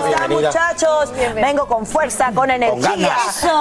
[0.00, 1.12] ¿Cómo están, muchachos?
[1.34, 3.16] Vengo con fuerza, con energía.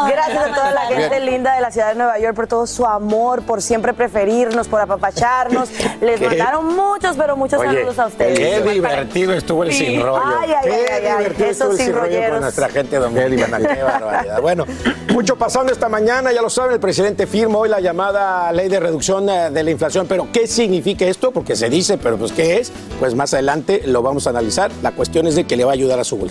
[0.08, 1.26] Gracias a toda la gente Bien.
[1.26, 4.82] linda de la ciudad de Nueva York por todo su amor, por siempre preferirnos, por
[4.82, 5.70] apapacharnos.
[6.02, 6.28] Les ¿Qué?
[6.28, 8.40] mandaron muchos, pero muchos Oye, saludos a ustedes.
[8.40, 9.86] Qué divertido estuvo el Sí.
[9.86, 10.22] sin rollo.
[10.26, 13.14] Ay, ay, qué ay, ay, ay, divertido estuvo el sin rollo con nuestra gente, don
[13.14, 13.58] Miguel Ivana.
[13.60, 14.42] Qué barbaridad.
[14.42, 14.66] Bueno,
[15.14, 18.80] mucho pasando esta mañana, ya lo saben, el presidente firma hoy la llamada ley de
[18.80, 20.08] reducción eh, de la inflación.
[20.08, 21.32] Pero, ¿qué significa esto?
[21.32, 22.72] Porque se dice, pero pues, ¿qué es?
[23.00, 24.72] Pues más adelante lo vamos a analizar.
[24.82, 26.29] La cuestión es de que le va a ayudar a su bolsillo.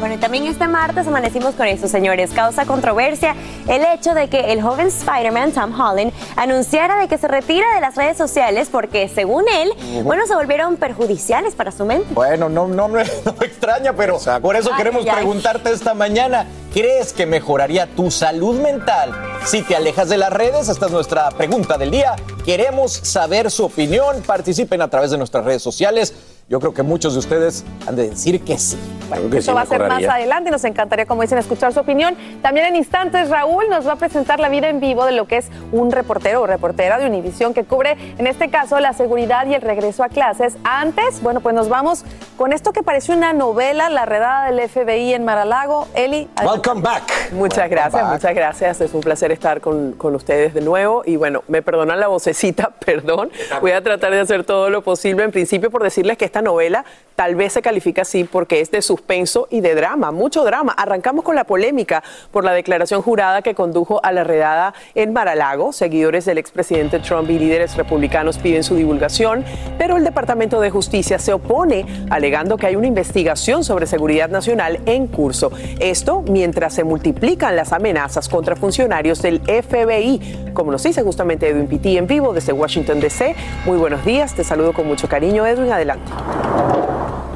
[0.00, 2.30] Bueno, y también este martes amanecimos con esto, señores.
[2.30, 3.34] Causa controversia
[3.68, 7.80] el hecho de que el joven Spider-Man Tom Holland anunciara de que se retira de
[7.80, 9.72] las redes sociales porque, según él,
[10.04, 12.12] bueno, se volvieron perjudiciales para su mente.
[12.12, 13.00] Bueno, no, no, no
[13.40, 15.16] extraña, pero por eso Ay, queremos ay, ay.
[15.16, 19.12] preguntarte esta mañana, ¿crees que mejoraría tu salud mental
[19.44, 20.68] si te alejas de las redes?
[20.68, 22.16] Esta es nuestra pregunta del día.
[22.44, 26.14] Queremos saber su opinión, participen a través de nuestras redes sociales.
[26.50, 28.76] Yo creo que muchos de ustedes han de decir que sí.
[29.08, 32.16] Bueno, Eso va a ser más adelante y nos encantaría, como dicen, escuchar su opinión.
[32.42, 35.36] También en instantes, Raúl nos va a presentar la vida en vivo de lo que
[35.36, 39.54] es un reportero o reportera de Univisión que cubre, en este caso, la seguridad y
[39.54, 40.56] el regreso a clases.
[40.64, 42.04] Antes, bueno, pues nos vamos
[42.36, 45.86] con esto que parece una novela, la redada del FBI en Maralago.
[45.94, 46.28] Eli.
[46.44, 47.30] Welcome back.
[47.30, 48.80] Muchas gracias, muchas gracias.
[48.80, 51.04] Es un placer estar con, con ustedes de nuevo.
[51.06, 53.30] Y bueno, me perdonan la vocecita, perdón.
[53.60, 55.22] Voy a tratar de hacer todo lo posible.
[55.22, 56.84] En principio, por decirles que esta novela
[57.20, 60.72] tal vez se califica así porque es de suspenso y de drama, mucho drama.
[60.72, 65.74] Arrancamos con la polémica por la declaración jurada que condujo a la redada en Maralago.
[65.74, 69.44] Seguidores del expresidente Trump y líderes republicanos piden su divulgación,
[69.76, 74.80] pero el Departamento de Justicia se opone, alegando que hay una investigación sobre seguridad nacional
[74.86, 75.52] en curso.
[75.78, 81.66] Esto mientras se multiplican las amenazas contra funcionarios del FBI, como nos dice justamente Edwin
[81.66, 83.36] Pitti en vivo desde Washington, D.C.
[83.66, 86.10] Muy buenos días, te saludo con mucho cariño, Edwin, adelante.
[86.32, 87.29] どうも。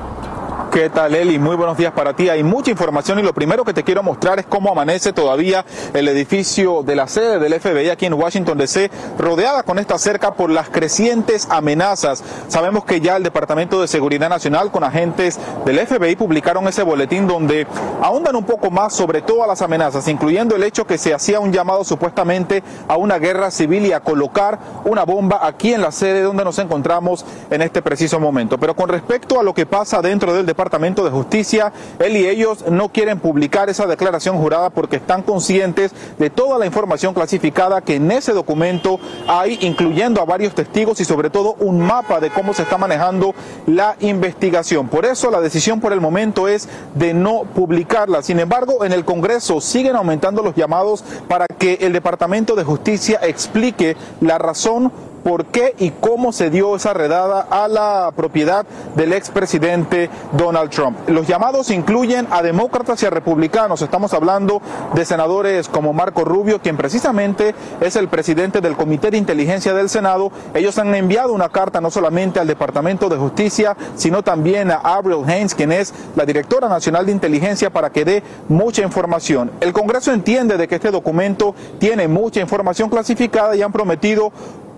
[0.74, 1.38] ¿Qué tal, Eli?
[1.38, 2.28] Muy buenos días para ti.
[2.28, 5.64] Hay mucha información y lo primero que te quiero mostrar es cómo amanece todavía
[5.94, 10.34] el edificio de la sede del FBI aquí en Washington, D.C., rodeada con esta cerca
[10.34, 12.24] por las crecientes amenazas.
[12.48, 17.28] Sabemos que ya el Departamento de Seguridad Nacional con agentes del FBI publicaron ese boletín
[17.28, 17.68] donde
[18.02, 21.52] ahondan un poco más sobre todas las amenazas, incluyendo el hecho que se hacía un
[21.52, 26.22] llamado supuestamente a una guerra civil y a colocar una bomba aquí en la sede
[26.22, 28.58] donde nos encontramos en este preciso momento.
[28.58, 32.64] Pero con respecto a lo que pasa dentro del Departamento de Justicia, él y ellos
[32.70, 37.96] no quieren publicar esa declaración jurada porque están conscientes de toda la información clasificada que
[37.96, 42.54] en ese documento hay, incluyendo a varios testigos y sobre todo un mapa de cómo
[42.54, 43.34] se está manejando
[43.66, 44.88] la investigación.
[44.88, 48.22] Por eso la decisión por el momento es de no publicarla.
[48.22, 53.20] Sin embargo, en el Congreso siguen aumentando los llamados para que el Departamento de Justicia
[53.22, 54.92] explique la razón
[55.24, 60.96] por qué y cómo se dio esa redada a la propiedad del expresidente Donald Trump.
[61.08, 63.80] Los llamados incluyen a demócratas y a republicanos.
[63.82, 64.60] Estamos hablando
[64.94, 69.88] de senadores como Marco Rubio, quien precisamente es el presidente del Comité de Inteligencia del
[69.88, 70.30] Senado.
[70.52, 75.24] Ellos han enviado una carta no solamente al Departamento de Justicia, sino también a Avril
[75.26, 79.50] Haines, quien es la directora nacional de inteligencia, para que dé mucha información.
[79.60, 84.32] El Congreso entiende de que este documento tiene mucha información clasificada y han prometido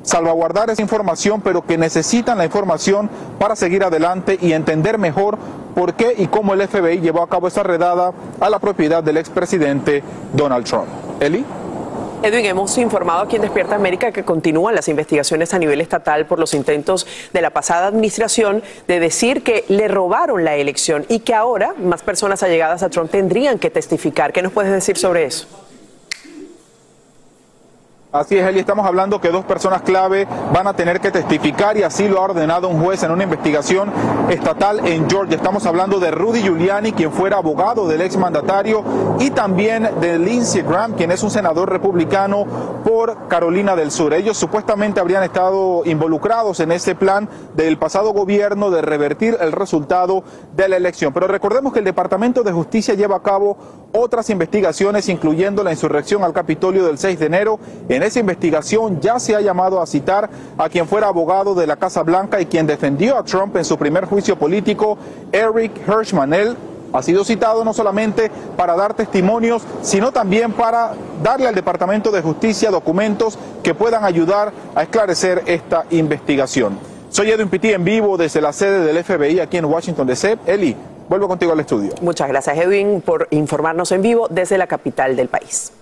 [0.07, 5.37] salvaguardar esa información, pero que necesitan la información para seguir adelante y entender mejor
[5.75, 9.19] por qué y cómo el FBI llevó a cabo esa redada a la propiedad del
[9.19, 10.87] expresidente Donald Trump.
[11.21, 11.45] Eli.
[12.23, 16.39] Edwin, hemos informado aquí en Despierta América que continúan las investigaciones a nivel estatal por
[16.39, 21.35] los intentos de la pasada administración de decir que le robaron la elección y que
[21.35, 24.33] ahora más personas allegadas a Trump tendrían que testificar.
[24.33, 25.66] ¿Qué nos puedes decir sobre eso?
[28.13, 31.83] Así es, Eli, estamos hablando que dos personas clave van a tener que testificar y
[31.83, 33.93] así lo ha ordenado un juez en una investigación
[34.31, 35.37] estatal en Georgia.
[35.37, 38.85] Estamos hablando de Rudy Giuliani, quien fuera abogado del exmandatario,
[39.19, 42.47] y también de Lindsey Graham, quien es un senador republicano
[42.85, 44.15] por Carolina del Sur.
[44.15, 50.23] Ellos supuestamente habrían estado involucrados en ese plan del pasado gobierno de revertir el resultado
[50.55, 51.13] de la elección.
[51.13, 53.57] Pero recordemos que el Departamento de Justicia lleva a cabo
[53.93, 57.59] otras investigaciones, incluyendo la insurrección al Capitolio del 6 de enero.
[57.97, 60.29] En esa investigación ya se ha llamado a citar
[60.59, 63.79] a quien fuera abogado de la Casa Blanca y quien defendió a Trump en su
[63.79, 64.99] primer juicio político,
[65.33, 66.35] Eric Hirschman.
[66.35, 66.59] Él
[66.93, 72.21] ha sido citado no solamente para dar testimonios, sino también para darle al Departamento de
[72.21, 76.79] Justicia documentos que puedan ayudar a esclarecer esta investigación.
[77.09, 80.37] Soy Edwin Pitti en vivo desde la sede del FBI aquí en Washington DC.
[80.47, 80.77] Eli,
[81.09, 81.95] vuelvo contigo al estudio.
[82.03, 85.73] Muchas gracias, Edwin, por informarnos en vivo desde la capital del país.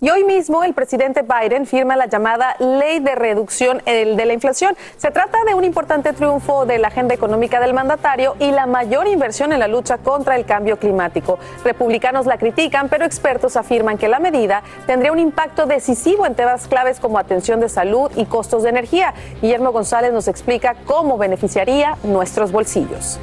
[0.00, 4.76] Y hoy mismo el presidente Biden firma la llamada Ley de Reducción de la Inflación.
[4.98, 9.06] Se trata de un importante triunfo de la agenda económica del mandatario y la mayor
[9.06, 11.38] inversión en la lucha contra el cambio climático.
[11.64, 16.66] Republicanos la critican, pero expertos afirman que la medida tendría un impacto decisivo en temas
[16.66, 19.14] claves como atención de salud y costos de energía.
[19.40, 23.20] Guillermo González nos explica cómo beneficiaría nuestros bolsillos.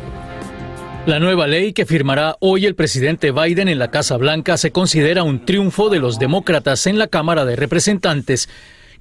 [1.07, 5.23] La nueva ley que firmará hoy el presidente Biden en la Casa Blanca se considera
[5.23, 8.47] un triunfo de los demócratas en la Cámara de Representantes,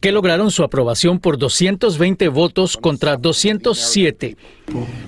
[0.00, 4.38] que lograron su aprobación por 220 votos contra 207.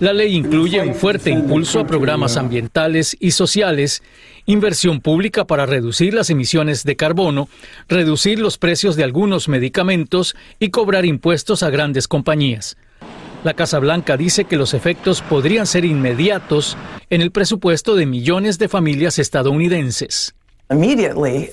[0.01, 4.03] La ley incluye un fuerte impulso a programas ambientales y sociales,
[4.45, 7.49] inversión pública para reducir las emisiones de carbono,
[7.89, 12.77] reducir los precios de algunos medicamentos y cobrar impuestos a grandes compañías.
[13.45, 16.77] La Casa Blanca dice que los efectos podrían ser inmediatos
[17.11, 20.37] en el presupuesto de millones de familias estadounidenses.
[20.73, 21.51] Immediately,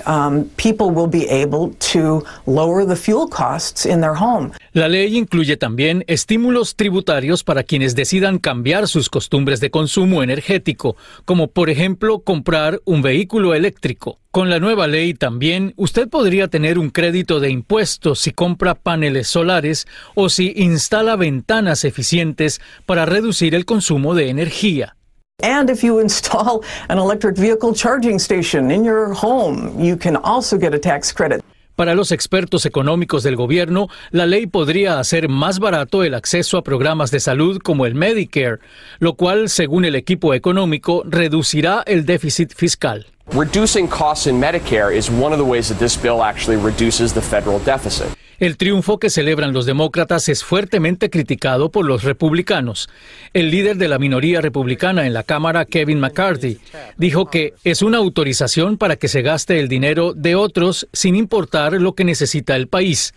[0.56, 4.51] people will be able to lower the fuel costs in their home.
[4.71, 10.95] La ley incluye también estímulos tributarios para quienes decidan cambiar sus costumbres de consumo energético,
[11.25, 14.19] como por ejemplo comprar un vehículo eléctrico.
[14.31, 19.27] Con la nueva ley también usted podría tener un crédito de impuestos si compra paneles
[19.27, 24.95] solares o si instala ventanas eficientes para reducir el consumo de energía.
[25.41, 30.57] And if you install an electric vehicle charging station in your home, you can also
[30.57, 31.44] get a tax credit.
[31.80, 36.62] Para los expertos económicos del gobierno, la ley podría hacer más barato el acceso a
[36.62, 38.59] programas de salud como el Medicare,
[39.00, 43.06] lo cual, según el equipo económico, reducirá el déficit fiscal.
[43.31, 47.21] Reducing costs in Medicare is one of the ways that this bill actually reduces the
[47.21, 48.09] federal deficit.
[48.39, 52.87] El triunfo que celebran los demócratas es fuertemente criticado por los republicanos.
[53.33, 56.57] El líder de la minoría republicana en la Cámara, Kevin McCarthy,
[56.97, 61.73] dijo que es una autorización para que se gaste el dinero de otros sin importar
[61.73, 63.13] lo que necesita el país.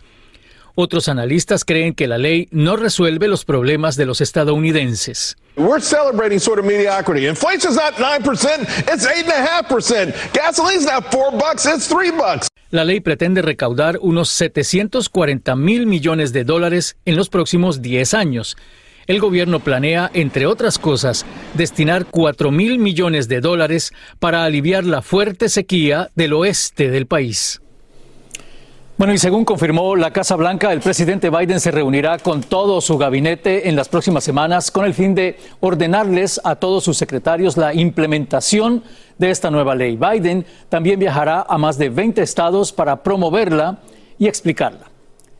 [0.74, 5.36] Otros analistas creen que la ley no resuelve los problemas de los estadounidenses.
[5.56, 7.26] We're celebrating sort of mediocrity.
[7.26, 10.32] Inflation's not 9%, it's 8.5%.
[10.32, 12.48] Gasoline's not 4 bucks, it's 3 bucks.
[12.70, 18.56] La ley pretende recaudar unos 740 mil millones de dólares en los próximos 10 años.
[19.06, 25.02] El gobierno planea, entre otras cosas, destinar 4 mil millones de dólares para aliviar la
[25.02, 27.61] fuerte sequía del oeste del país.
[28.98, 32.98] Bueno, y según confirmó la Casa Blanca, el presidente Biden se reunirá con todo su
[32.98, 37.72] gabinete en las próximas semanas con el fin de ordenarles a todos sus secretarios la
[37.72, 38.84] implementación
[39.16, 39.96] de esta nueva ley.
[39.96, 43.78] Biden también viajará a más de 20 estados para promoverla
[44.18, 44.91] y explicarla.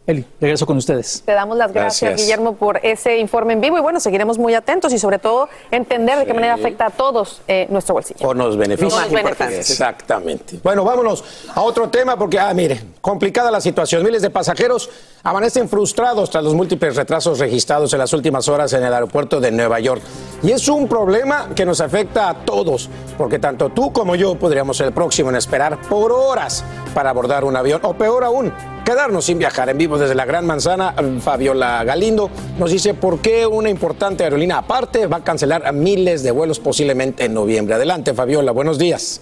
[0.04, 1.22] Eli, regreso con ustedes.
[1.24, 2.20] Te damos las gracias, Gracias.
[2.26, 6.18] Guillermo, por ese informe en vivo y bueno, seguiremos muy atentos y sobre todo entender
[6.18, 8.28] de qué manera afecta a todos eh, nuestro bolsillo.
[8.28, 9.06] O nos beneficia.
[9.50, 10.58] Exactamente.
[10.60, 11.22] Bueno, vámonos
[11.54, 14.02] a otro tema porque, ah, mire, complicada la situación.
[14.02, 14.90] Miles de pasajeros
[15.22, 19.52] amanecen frustrados tras los múltiples retrasos registrados en las últimas horas en el aeropuerto de
[19.52, 20.02] Nueva York.
[20.42, 24.76] Y es un problema que nos afecta a todos, porque tanto tú como yo podríamos
[24.76, 28.52] ser el próximo en esperar por horas para abordar un avión, o peor aún,
[28.84, 29.68] quedarnos sin viajar.
[29.68, 34.58] En vivo desde la Gran Manzana, Fabiola Galindo nos dice por qué una importante aerolínea
[34.58, 37.74] aparte va a cancelar a miles de vuelos posiblemente en noviembre.
[37.74, 39.20] Adelante, Fabiola, buenos días.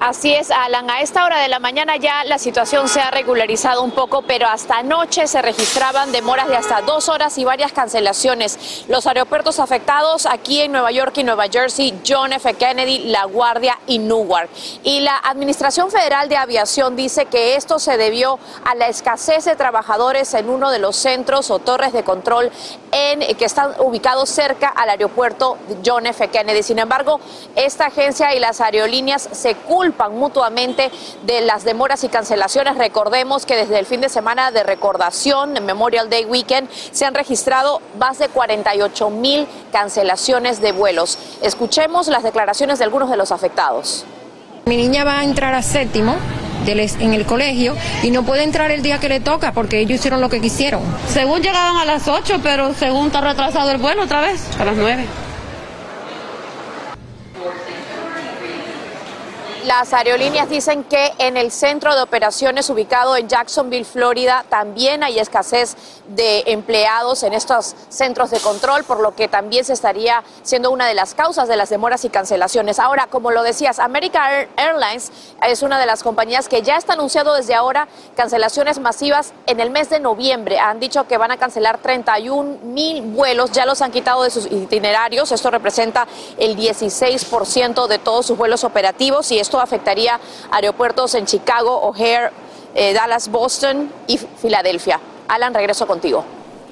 [0.00, 0.88] Así es, Alan.
[0.88, 4.46] A esta hora de la mañana ya la situación se ha regularizado un poco, pero
[4.46, 8.86] hasta anoche se registraban demoras de hasta dos horas y varias cancelaciones.
[8.88, 12.54] Los aeropuertos afectados aquí en Nueva York y Nueva Jersey, John F.
[12.54, 14.48] Kennedy, La Guardia y Newark.
[14.84, 19.54] Y la Administración Federal de Aviación dice que esto se debió a la escasez de
[19.54, 22.50] trabajadores en uno de los centros o torres de control
[22.90, 26.26] en, que están ubicados cerca al aeropuerto John F.
[26.28, 26.62] Kennedy.
[26.62, 27.20] Sin embargo,
[27.54, 30.90] esta agencia y las aerolíneas se culpan mutuamente
[31.24, 32.76] de las demoras y cancelaciones.
[32.76, 37.14] Recordemos que desde el fin de semana de recordación, en Memorial Day Weekend, se han
[37.14, 41.18] registrado más de 48 mil cancelaciones de vuelos.
[41.42, 44.04] Escuchemos las declaraciones de algunos de los afectados.
[44.66, 46.16] Mi niña va a entrar a séptimo
[46.66, 50.20] en el colegio y no puede entrar el día que le toca porque ellos hicieron
[50.20, 50.82] lo que quisieron.
[51.08, 54.76] Según llegaban a las 8, pero según está retrasado el vuelo otra vez, a las
[54.76, 55.04] 9.
[59.70, 65.20] Las aerolíneas dicen que en el centro de operaciones ubicado en Jacksonville, Florida, también hay
[65.20, 65.76] escasez
[66.08, 70.88] de empleados en estos centros de control, por lo que también se estaría siendo una
[70.88, 72.80] de las causas de las demoras y cancelaciones.
[72.80, 75.12] Ahora, como lo decías, American Air- Airlines
[75.46, 77.86] es una de las compañías que ya está anunciado desde ahora
[78.16, 80.58] cancelaciones masivas en el mes de noviembre.
[80.58, 84.46] Han dicho que van a cancelar 31 mil vuelos, ya los han quitado de sus
[84.46, 85.30] itinerarios.
[85.30, 86.08] Esto representa
[86.38, 90.18] el 16% de todos sus vuelos operativos y esto afectaría
[90.50, 92.30] aeropuertos en Chicago, O'Hare,
[92.74, 95.00] eh, Dallas, Boston y Filadelfia.
[95.28, 96.24] Alan, regreso contigo.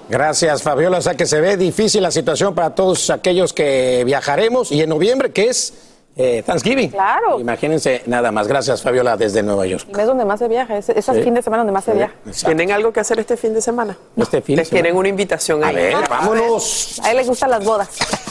[0.09, 0.99] Gracias, Fabiola.
[0.99, 4.89] O sea que se ve difícil la situación para todos aquellos que viajaremos y en
[4.89, 5.75] noviembre, que es
[6.19, 6.91] eh, Thanksgiving.
[6.91, 7.39] Claro.
[7.41, 8.49] Imagínense nada más.
[8.49, 9.87] Gracias, Fabiola, desde Nueva York.
[9.97, 11.23] Mes donde más se viaja, es, es el Sí.
[11.23, 11.97] fin de semana donde más se Sí.
[11.99, 12.13] viaja.
[12.45, 13.97] ¿Tienen algo que hacer este fin de semana?
[14.17, 14.99] Este fin de Les tienen semana.
[15.01, 15.77] una invitación A ahí.
[15.77, 17.01] ver, vámonos.
[17.05, 17.89] A él le gustan las bodas.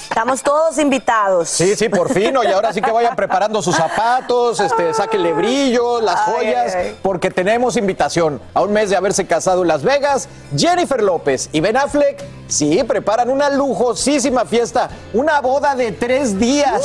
[0.09, 1.47] Estamos todos invitados.
[1.49, 2.33] Sí, sí, por fin.
[2.43, 7.77] Y ahora sí que vayan preparando sus zapatos, este, sáquenle brillo, las joyas, porque tenemos
[7.77, 8.41] invitación.
[8.53, 10.27] A un mes de haberse casado en Las Vegas,
[10.57, 16.81] Jennifer López y Ben Affleck, sí, preparan una lujosísima fiesta, una boda de tres días.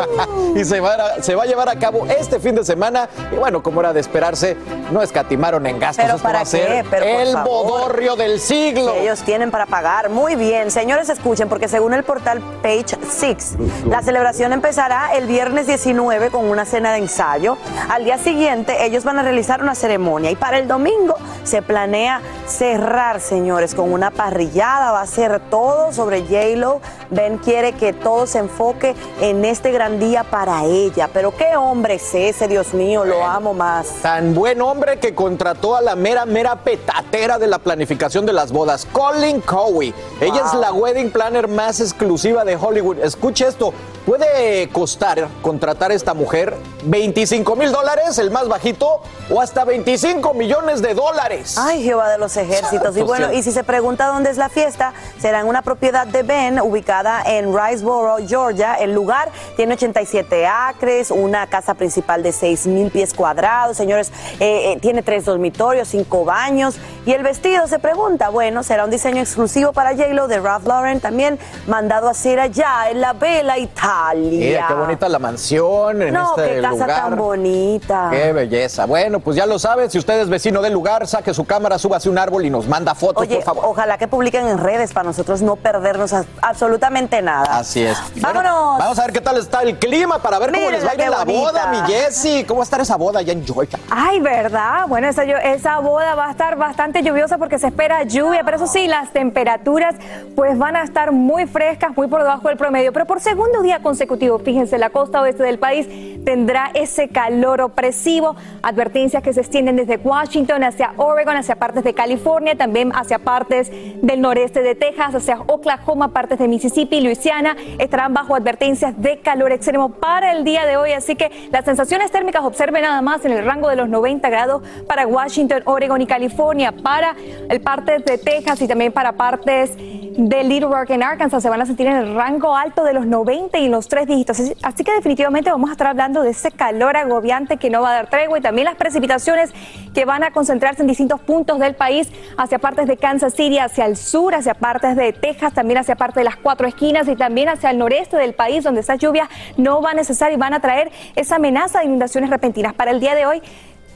[0.56, 3.08] y se va, a, se va a llevar a cabo este fin de semana.
[3.32, 4.56] Y bueno, como era de esperarse,
[4.90, 6.04] no escatimaron en gastos.
[6.04, 8.92] Pero Esto para va a ser qué, pero el bodorrio del siglo.
[8.94, 10.10] Que ellos tienen para pagar.
[10.10, 15.66] Muy bien, señores, escuchen, porque según el portal Page Six, la celebración empezará el viernes
[15.66, 17.56] 19 con una cena de ensayo.
[17.88, 22.20] Al día siguiente, ellos van a realizar una ceremonia y para el domingo se planea
[22.46, 24.92] cerrar, señores, con una parrillada.
[25.00, 26.82] Va a ser todo sobre J-Lo.
[27.08, 31.08] Ben quiere que todo se enfoque en este gran día para ella.
[31.10, 33.86] Pero qué hombre es ese, Dios mío, lo amo más.
[34.02, 38.52] Tan buen hombre que contrató a la mera, mera petatera de la planificación de las
[38.52, 39.94] bodas, Colin Cowie.
[40.20, 42.98] Ella es la wedding planner más exclusiva de Hollywood.
[42.98, 43.72] Escuche esto,
[44.10, 49.00] puede costar contratar a esta mujer 25 mil dólares, el más bajito,
[49.30, 51.56] o hasta 25 millones de dólares.
[51.56, 52.96] Ay, Jehová de los ejércitos.
[52.96, 56.24] Y bueno, y si se pregunta dónde es la fiesta, será en una propiedad de
[56.24, 58.74] Ben ubicada en Riceboro, Georgia.
[58.74, 63.76] El lugar tiene 87 acres, una casa principal de 6 mil pies cuadrados.
[63.76, 66.80] Señores, eh, eh, tiene tres dormitorios, cinco baños.
[67.06, 70.98] Y el vestido, se pregunta, bueno, será un diseño exclusivo para J-Lo de Ralph Lauren,
[70.98, 71.38] también
[71.68, 73.99] mandado a hacer allá en la Bella Italia.
[74.16, 76.88] Mira qué bonita la mansión en no, este qué casa lugar.
[77.02, 78.08] tan bonita.
[78.10, 78.86] Qué belleza.
[78.86, 82.08] Bueno, pues ya lo saben, si usted es vecino del lugar, saque su cámara, súbase
[82.08, 83.64] un árbol y nos manda fotos, Oye, por favor.
[83.66, 87.58] ojalá que publiquen en redes para nosotros no perdernos absolutamente nada.
[87.58, 87.98] Así es.
[88.20, 88.78] Bueno, ¡Vámonos!
[88.78, 91.00] vamos a ver qué tal está el clima para ver cómo les va a ir
[91.02, 92.44] en la boda, mi Jessy.
[92.44, 93.78] ¿Cómo va a estar esa boda allá en Georgia?
[93.90, 94.86] Ay, ¿verdad?
[94.88, 98.66] Bueno, esa, esa boda va a estar bastante lluviosa porque se espera lluvia, pero eso
[98.66, 99.94] sí, las temperaturas
[100.36, 102.92] pues van a estar muy frescas, muy por debajo del promedio.
[102.92, 104.38] Pero por segundo día consecutivo.
[104.38, 105.88] Fíjense, la costa oeste del país
[106.24, 108.36] tendrá ese calor opresivo.
[108.62, 113.70] Advertencias que se extienden desde Washington hacia Oregon, hacia partes de California, también hacia partes
[114.02, 119.18] del noreste de Texas, hacia Oklahoma, partes de Mississippi y Luisiana estarán bajo advertencias de
[119.18, 120.92] calor extremo para el día de hoy.
[120.92, 124.62] Así que las sensaciones térmicas observen nada más en el rango de los 90 grados
[124.86, 127.14] para Washington, Oregon y California, para
[127.48, 131.62] el partes de Texas y también para partes de Little Rock en Arkansas se van
[131.62, 134.40] a sentir en el rango alto de los 90 y los tres dígitos.
[134.62, 137.94] Así que definitivamente vamos a estar hablando de ese calor agobiante que no va a
[137.94, 139.52] dar tregua y también las precipitaciones
[139.94, 143.86] que van a concentrarse en distintos puntos del país, hacia partes de Kansas City, hacia
[143.86, 147.48] el sur, hacia partes de Texas, también hacia partes de las cuatro esquinas y también
[147.48, 150.60] hacia el noreste del país, donde esas lluvias no van a cesar y van a
[150.60, 152.74] traer esa amenaza de inundaciones repentinas.
[152.74, 153.42] Para el día de hoy,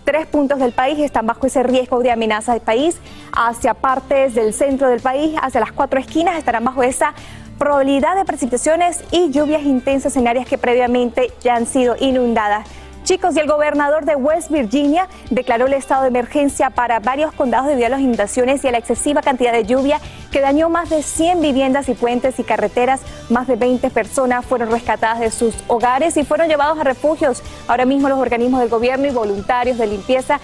[0.04, 2.98] tres puntos del país están bajo ese riesgo de amenaza del país.
[3.36, 7.14] Hacia partes del centro del país, hacia las cuatro esquinas, estarán bajo esa
[7.58, 12.66] probabilidad de precipitaciones y lluvias intensas en áreas que previamente ya han sido inundadas.
[13.04, 17.66] Chicos, y el gobernador de West Virginia declaró el estado de emergencia para varios condados
[17.66, 20.00] debido a las inundaciones y a la excesiva cantidad de lluvia
[20.32, 23.02] que dañó más de 100 viviendas y puentes y carreteras.
[23.28, 27.42] Más de 20 personas fueron rescatadas de sus hogares y fueron llevados a refugios.
[27.68, 30.40] Ahora mismo los organismos del gobierno y voluntarios de limpieza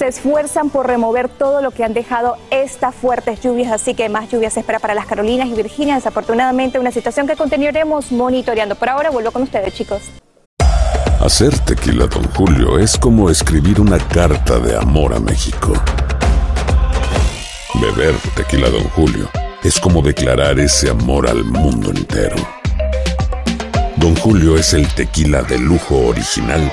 [0.00, 4.30] se esfuerzan por remover todo lo que han dejado estas fuertes lluvias, así que más
[4.30, 5.94] lluvias se espera para las Carolinas y Virginia.
[5.96, 8.76] Desafortunadamente, una situación que continuaremos monitoreando.
[8.76, 10.00] Por ahora, vuelvo con ustedes, chicos.
[11.20, 15.74] Hacer tequila, don Julio, es como escribir una carta de amor a México.
[17.74, 19.28] Beber tequila, don Julio,
[19.62, 22.36] es como declarar ese amor al mundo entero.
[23.96, 26.72] Don Julio es el tequila de lujo original,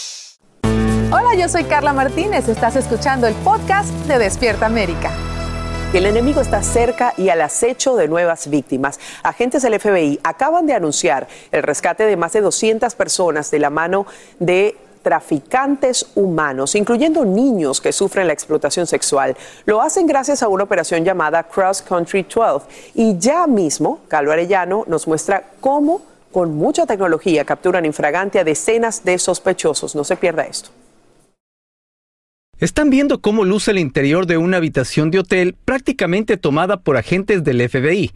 [1.37, 2.49] Yo soy Carla Martínez.
[2.49, 5.11] Estás escuchando el podcast de Despierta América.
[5.93, 8.99] El enemigo está cerca y al acecho de nuevas víctimas.
[9.23, 13.69] Agentes del FBI acaban de anunciar el rescate de más de 200 personas de la
[13.69, 14.05] mano
[14.39, 19.35] de traficantes humanos, incluyendo niños que sufren la explotación sexual.
[19.65, 22.67] Lo hacen gracias a una operación llamada Cross Country 12.
[22.93, 29.05] Y ya mismo, Calo Arellano nos muestra cómo, con mucha tecnología, capturan infragante a decenas
[29.05, 29.95] de sospechosos.
[29.95, 30.71] No se pierda esto.
[32.61, 37.43] Están viendo cómo luce el interior de una habitación de hotel prácticamente tomada por agentes
[37.43, 38.11] del FBI.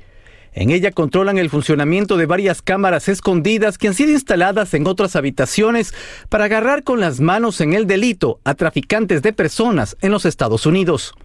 [0.53, 5.15] En ella controlan el funcionamiento de varias cámaras escondidas que han sido instaladas en otras
[5.15, 5.95] habitaciones
[6.29, 10.67] para agarrar con las manos en el delito a traficantes de personas en los Estados
[10.67, 11.15] Unidos.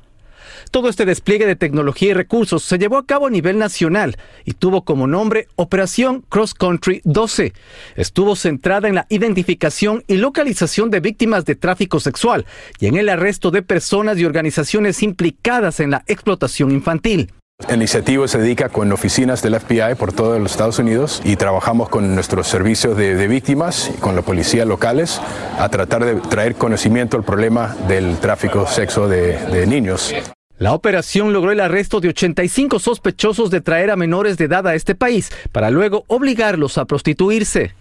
[0.70, 4.52] Todo este despliegue de tecnología y recursos se llevó a cabo a nivel nacional y
[4.52, 7.52] tuvo como nombre Operación Cross Country 12.
[7.96, 12.46] Estuvo centrada en la identificación y localización de víctimas de tráfico sexual
[12.78, 17.32] y en el arresto de personas y organizaciones implicadas en la explotación infantil.
[17.68, 21.88] La iniciativa se dedica con oficinas del FBI por todos los Estados Unidos y trabajamos
[21.88, 25.20] con nuestros servicios de, víctimas y con la policía locales
[25.58, 30.14] a tratar de traer conocimiento al problema del tráfico sexo de niños.
[30.60, 34.74] La operación logró el arresto de 85 sospechosos de traer a menores de edad a
[34.74, 37.74] este país para luego obligarlos a prostituirse.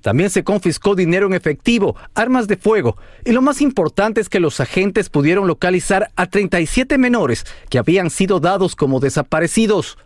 [0.00, 4.38] También se confiscó dinero en efectivo, armas de fuego y lo más importante es que
[4.38, 9.98] los agentes pudieron localizar a 37 menores que habían sido dados como desaparecidos.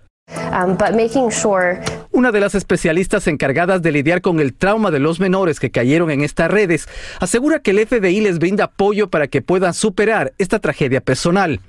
[0.50, 1.82] Um, but making sure...
[2.10, 6.10] Una de las especialistas encargadas de lidiar con el trauma de los menores que cayeron
[6.10, 6.88] en estas redes
[7.20, 11.60] asegura que el FBI les brinda apoyo para que puedan superar esta tragedia personal.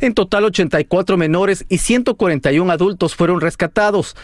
[0.00, 4.16] En total, 84 menores y 141 adultos fueron rescatados.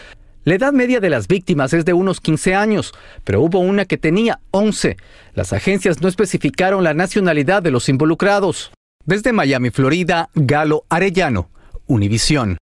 [0.45, 3.97] La edad media de las víctimas es de unos 15 años, pero hubo una que
[3.97, 4.97] tenía 11.
[5.33, 8.71] Las agencias no especificaron la nacionalidad de los involucrados.
[9.05, 11.49] Desde Miami, Florida, Galo Arellano,
[11.87, 12.57] Univisión.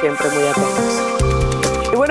[0.00, 1.01] Siempre muy atentos.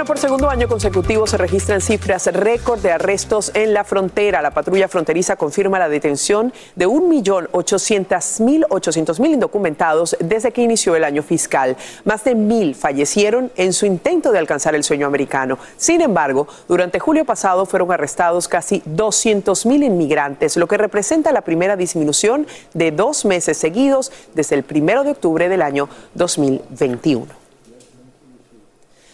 [0.05, 4.41] Por segundo año consecutivo se registran cifras récord de arrestos en la frontera.
[4.41, 11.77] La patrulla fronteriza confirma la detención de 1.800.000 indocumentados desde que inició el año fiscal.
[12.03, 15.59] Más de mil fallecieron en su intento de alcanzar el sueño americano.
[15.77, 21.75] Sin embargo, durante julio pasado fueron arrestados casi 200.000 inmigrantes, lo que representa la primera
[21.75, 27.40] disminución de dos meses seguidos desde el primero de octubre del año 2021.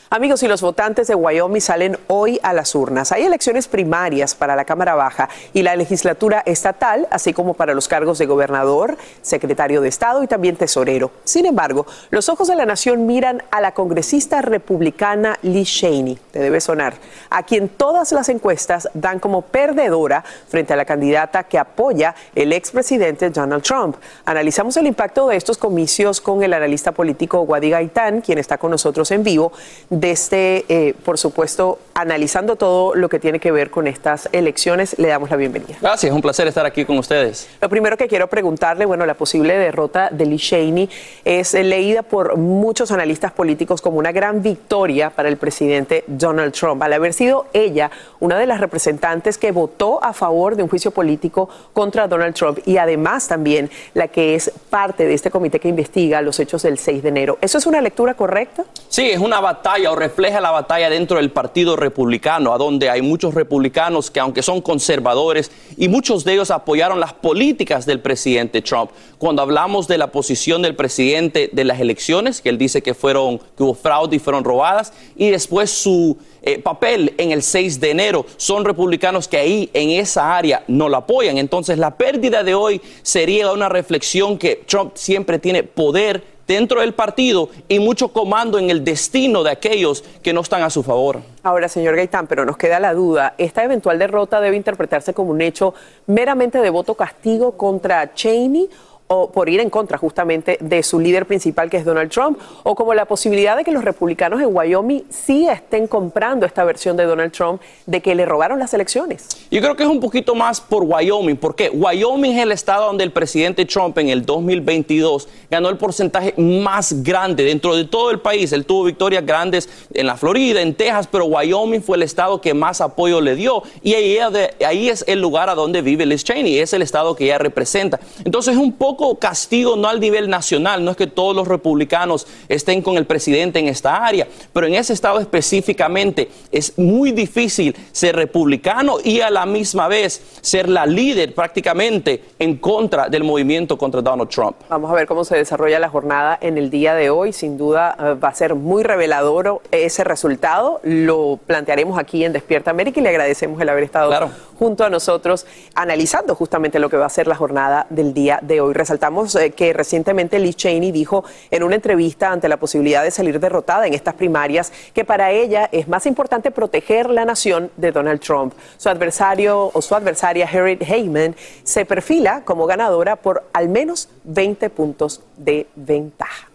[0.10, 3.12] Amigos, y los votantes de Wyoming salen hoy a las urnas.
[3.12, 7.90] Hay elecciones primarias para la Cámara Baja y la legislatura estatal, así como para los
[7.90, 11.12] cargos de gobernador, secretario de Estado y también tesorero.
[11.26, 16.40] Sin embargo, los ojos de la nación miran a la congresista republicana Liz Cheney, te
[16.40, 16.94] debe sonar,
[17.30, 22.54] a quien todas las encuestas dan como perdedora frente a la candidata que apoya el
[22.54, 23.98] expresidente Donald Trump.
[24.24, 28.72] Analizamos el impacto de estos comicios con el analista político Wadi Gaitán, quien está con
[28.72, 29.52] nosotros en vivo
[30.00, 34.98] de este, eh, por supuesto, analizando todo lo que tiene que ver con estas elecciones.
[35.00, 35.76] Le damos la bienvenida.
[35.82, 37.50] Gracias, un placer estar aquí con ustedes.
[37.60, 40.90] Lo primero que quiero preguntarle, bueno, la posible derrota de Lee Cheney
[41.26, 46.82] es leída por muchos analistas políticos como una gran victoria para el presidente Donald Trump,
[46.84, 50.92] al haber sido ella una de las representantes que votó a favor de un juicio
[50.92, 55.68] político contra Donald Trump y además también la que es parte de este comité que
[55.68, 57.38] investiga los hechos del 6 de enero.
[57.42, 58.66] ¿Eso es una lectura correcta?
[58.90, 63.02] Sí, es una batalla o refleja la batalla dentro del Partido Republicano, a donde hay
[63.02, 68.62] muchos republicanos que aunque son conservadores y muchos de ellos apoyaron las políticas del presidente
[68.62, 68.92] Trump.
[69.18, 73.40] Cuando hablamos de la posición del presidente de las elecciones, que él dice que fueron
[73.40, 76.18] que hubo fraude y fueron robadas, y después su
[76.48, 80.88] eh, papel en el 6 de enero, son republicanos que ahí en esa área no
[80.88, 81.38] lo apoyan.
[81.38, 86.94] Entonces la pérdida de hoy sería una reflexión que Trump siempre tiene poder dentro del
[86.94, 91.20] partido y mucho comando en el destino de aquellos que no están a su favor.
[91.44, 95.42] Ahora, señor Gaitán, pero nos queda la duda, ¿esta eventual derrota debe interpretarse como un
[95.42, 95.74] hecho
[96.06, 98.70] meramente de voto castigo contra Cheney
[99.08, 102.76] o por ir en contra justamente de su líder principal que es Donald Trump, o
[102.76, 107.06] como la posibilidad de que los republicanos en Wyoming sí estén comprando esta versión de
[107.06, 109.28] Donald Trump de que le robaron las elecciones.
[109.50, 113.04] Yo creo que es un poquito más por Wyoming, porque Wyoming es el estado donde
[113.04, 118.20] el presidente Trump en el 2022 ganó el porcentaje más grande dentro de todo el
[118.20, 118.52] país.
[118.52, 122.54] Él tuvo victorias grandes en la Florida, en Texas, pero Wyoming fue el estado que
[122.54, 126.74] más apoyo le dio y ahí, es el lugar a donde vive Liz Cheney, es
[126.74, 128.00] el estado que ella representa.
[128.26, 132.28] Entonces es un poco castigo no al nivel nacional, no es que todos los republicanos
[132.50, 137.76] estén con el presidente en esta área, pero en ese estado específicamente es muy difícil
[137.92, 143.78] ser republicano y a la misma vez ser la líder prácticamente en contra del movimiento
[143.78, 144.56] contra Donald Trump.
[144.70, 147.34] Vamos a ver cómo se desarrolla la jornada en el día de hoy.
[147.34, 150.80] Sin duda eh, va a ser muy revelador ese resultado.
[150.84, 154.12] Lo plantearemos aquí en Despierta América y le agradecemos el haber estado
[154.58, 158.62] junto a nosotros analizando justamente lo que va a ser la jornada del día de
[158.62, 158.74] hoy.
[158.88, 163.38] Resaltamos eh, que recientemente Liz Cheney dijo en una entrevista ante la posibilidad de salir
[163.38, 168.22] derrotada en estas primarias que para ella es más importante proteger la nación de Donald
[168.22, 168.54] Trump.
[168.78, 174.70] Su adversario o su adversaria Harriet Heyman se perfila como ganadora por al menos 20
[174.70, 176.48] puntos de ventaja.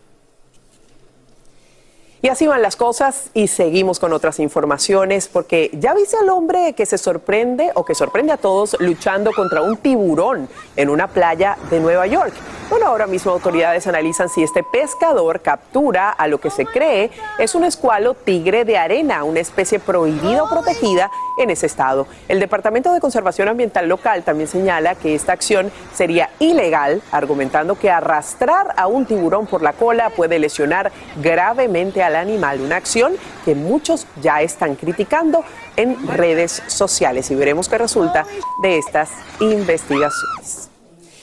[2.25, 6.73] Y así van las cosas y seguimos con otras informaciones porque ya viste al hombre
[6.75, 11.59] que se sorprende o que sorprende a todos luchando contra un tiburón en una playa
[11.69, 12.33] de Nueva York.
[12.71, 17.57] Bueno, ahora mismo autoridades analizan si este pescador captura a lo que se cree es
[17.57, 22.07] un escualo tigre de arena, una especie prohibida o protegida en ese estado.
[22.29, 27.91] El Departamento de Conservación Ambiental local también señala que esta acción sería ilegal, argumentando que
[27.91, 33.55] arrastrar a un tiburón por la cola puede lesionar gravemente al animal, una acción que
[33.55, 35.44] muchos ya están criticando
[35.77, 38.27] en redes sociales y veremos qué resulta
[38.62, 40.70] de estas investigaciones.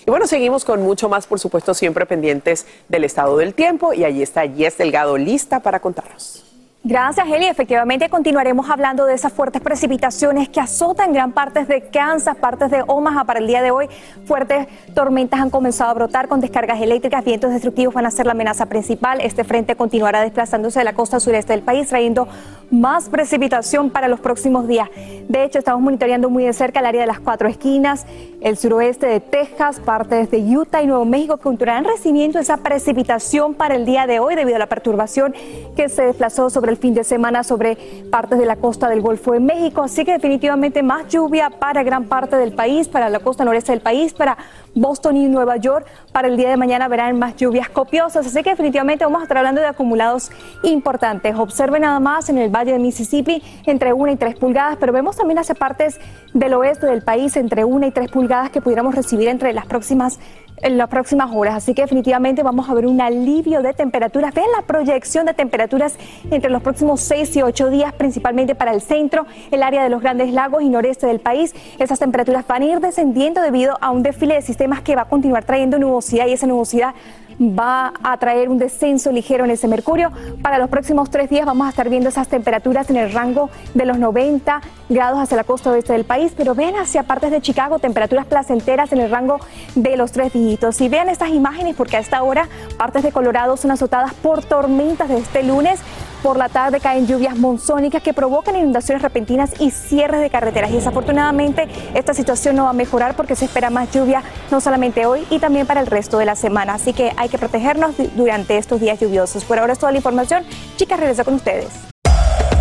[0.05, 4.03] Y bueno, seguimos con mucho más, por supuesto, siempre pendientes del estado del tiempo y
[4.05, 6.48] allí está Jess Delgado lista para contarnos.
[6.81, 7.45] Gracias, Eli.
[7.45, 12.85] Efectivamente, continuaremos hablando de esas fuertes precipitaciones que azotan gran partes de Kansas, partes de
[12.87, 13.89] Omaha para el día de hoy.
[14.25, 18.31] Fuertes tormentas han comenzado a brotar con descargas eléctricas, vientos destructivos van a ser la
[18.31, 19.19] amenaza principal.
[19.19, 22.29] Este frente continuará desplazándose de la costa sureste del país, trayendo
[22.71, 24.89] más precipitación para los próximos días.
[25.27, 28.05] De hecho, estamos monitoreando muy de cerca el área de las cuatro esquinas,
[28.39, 33.53] el suroeste de Texas, partes de Utah y Nuevo México que continuarán recibiendo esa precipitación
[33.53, 35.35] para el día de hoy debido a la perturbación
[35.75, 37.77] que se desplazó sobre el fin de semana sobre
[38.09, 39.83] partes de la costa del Golfo de México.
[39.83, 43.81] Así que definitivamente más lluvia para gran parte del país, para la costa noreste del
[43.81, 44.37] país, para
[44.75, 45.85] Boston y Nueva York.
[46.11, 49.37] Para el día de mañana verán más lluvias copiosas, así que definitivamente vamos a estar
[49.37, 50.31] hablando de acumulados
[50.63, 51.35] importantes.
[51.35, 55.15] Observen nada más en el Valle de Mississippi entre 1 y 3 pulgadas, pero vemos
[55.15, 55.99] también hacia partes
[56.33, 60.19] del oeste del país entre 1 y 3 pulgadas que pudiéramos recibir entre las próximas
[60.61, 61.55] en las próximas horas.
[61.55, 64.33] Así que definitivamente vamos a ver un alivio de temperaturas.
[64.33, 65.97] Vean la proyección de temperaturas
[66.31, 70.01] entre los próximos 6 y 8 días, principalmente para el centro, el área de los
[70.01, 71.55] grandes lagos y noreste del país.
[71.77, 75.05] Esas temperaturas van a ir descendiendo debido a un desfile de sistemas que va a
[75.05, 76.93] continuar trayendo nubosidad y esa nubosidad
[77.39, 80.11] va a traer un descenso ligero en ese mercurio.
[80.41, 83.85] Para los próximos tres días vamos a estar viendo esas temperaturas en el rango de
[83.85, 87.79] los 90 grados hacia la costa oeste del país, pero ven hacia partes de Chicago
[87.79, 89.39] temperaturas placenteras en el rango
[89.75, 90.81] de los tres dígitos.
[90.81, 95.07] Y vean estas imágenes porque a esta hora partes de Colorado son azotadas por tormentas
[95.07, 95.79] de este lunes.
[96.23, 100.69] Por la tarde caen lluvias monzónicas que provocan inundaciones repentinas y cierres de carreteras.
[100.71, 105.05] Y desafortunadamente esta situación no va a mejorar porque se espera más lluvia no solamente
[105.05, 106.73] hoy y también para el resto de la semana.
[106.73, 109.45] Así que hay que protegernos durante estos días lluviosos.
[109.45, 110.43] Por ahora es toda la información.
[110.75, 111.67] Chicas, regreso con ustedes.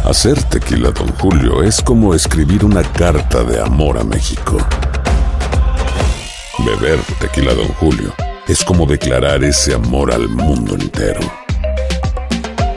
[0.05, 4.57] Hacer tequila, don Julio, es como escribir una carta de amor a México.
[6.65, 8.15] Beber tequila, don Julio,
[8.47, 11.21] es como declarar ese amor al mundo entero.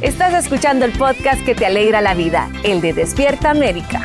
[0.00, 4.00] Estás escuchando el podcast que te alegra la vida, el de Despierta América.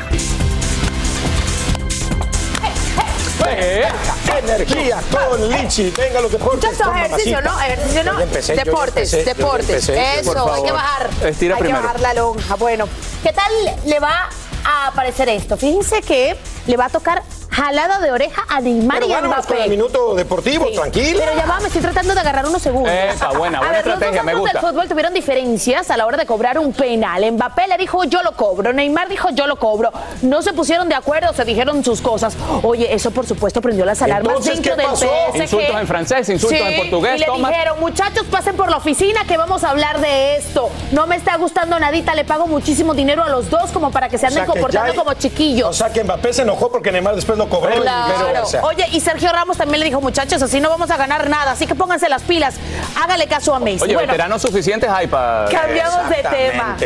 [4.38, 5.90] Energía con Lichi.
[5.96, 6.70] Venga, los deportes.
[6.70, 7.40] Muchachos, con ejercicio.
[7.40, 7.58] ¿no?
[7.60, 8.20] Ejercicio, ¿no?
[8.20, 9.88] Empecé, deportes, empecé, deportes.
[9.88, 10.20] empecé.
[10.20, 11.10] Eso, hay que bajar.
[11.24, 11.80] Estira hay primero.
[11.80, 12.54] que bajar la lonja.
[12.56, 12.88] Bueno,
[13.22, 13.52] ¿qué tal
[13.86, 14.28] le va
[14.66, 15.56] a aparecer esto?
[15.56, 19.46] Fíjense que le va a tocar jalada de oreja a Neymar Pero y a vámonos
[19.46, 19.70] con el Mbappé.
[19.70, 21.20] minuto deportivo, tranquila.
[21.24, 22.92] Pero ya va, me estoy tratando de agarrar unos segundos.
[22.92, 24.60] Epa, buena, A buena ver, los estrategia, dos me gusta.
[24.60, 27.32] del fútbol tuvieron diferencias a la hora de cobrar un penal.
[27.32, 29.90] Mbappé le dijo yo lo cobro, Neymar dijo yo lo cobro.
[30.20, 32.36] No se pusieron de acuerdo, se dijeron sus cosas.
[32.62, 35.06] Oye, eso por supuesto prendió las alarmas Entonces, dentro ¿qué del pasó?
[35.32, 35.42] PSG.
[35.42, 37.48] Insultos en francés, insultos Sí, en portugués, Y le toma.
[37.48, 40.68] dijeron, muchachos, pasen por la oficina que vamos a hablar de esto.
[40.92, 44.18] No me está gustando nadita, le pago muchísimo dinero a los dos como para que
[44.18, 45.68] se anden O sea, comportando ya- como chiquillos.
[45.68, 47.74] O sea que Mbappé se enojó porque Neymar después lo cobró.
[47.76, 48.12] y Claro.
[48.12, 48.60] viceversa.
[48.64, 51.66] Oye, y Sergio Ramos también le dijo, muchachos, así no vamos a ganar nada, así
[51.66, 52.54] que pónganse las pilas,
[53.02, 53.82] hágale caso a Messi.
[53.84, 55.48] Oye, Bueno, veteranos suficientes hay para.
[55.50, 56.76] Cambiamos de tema.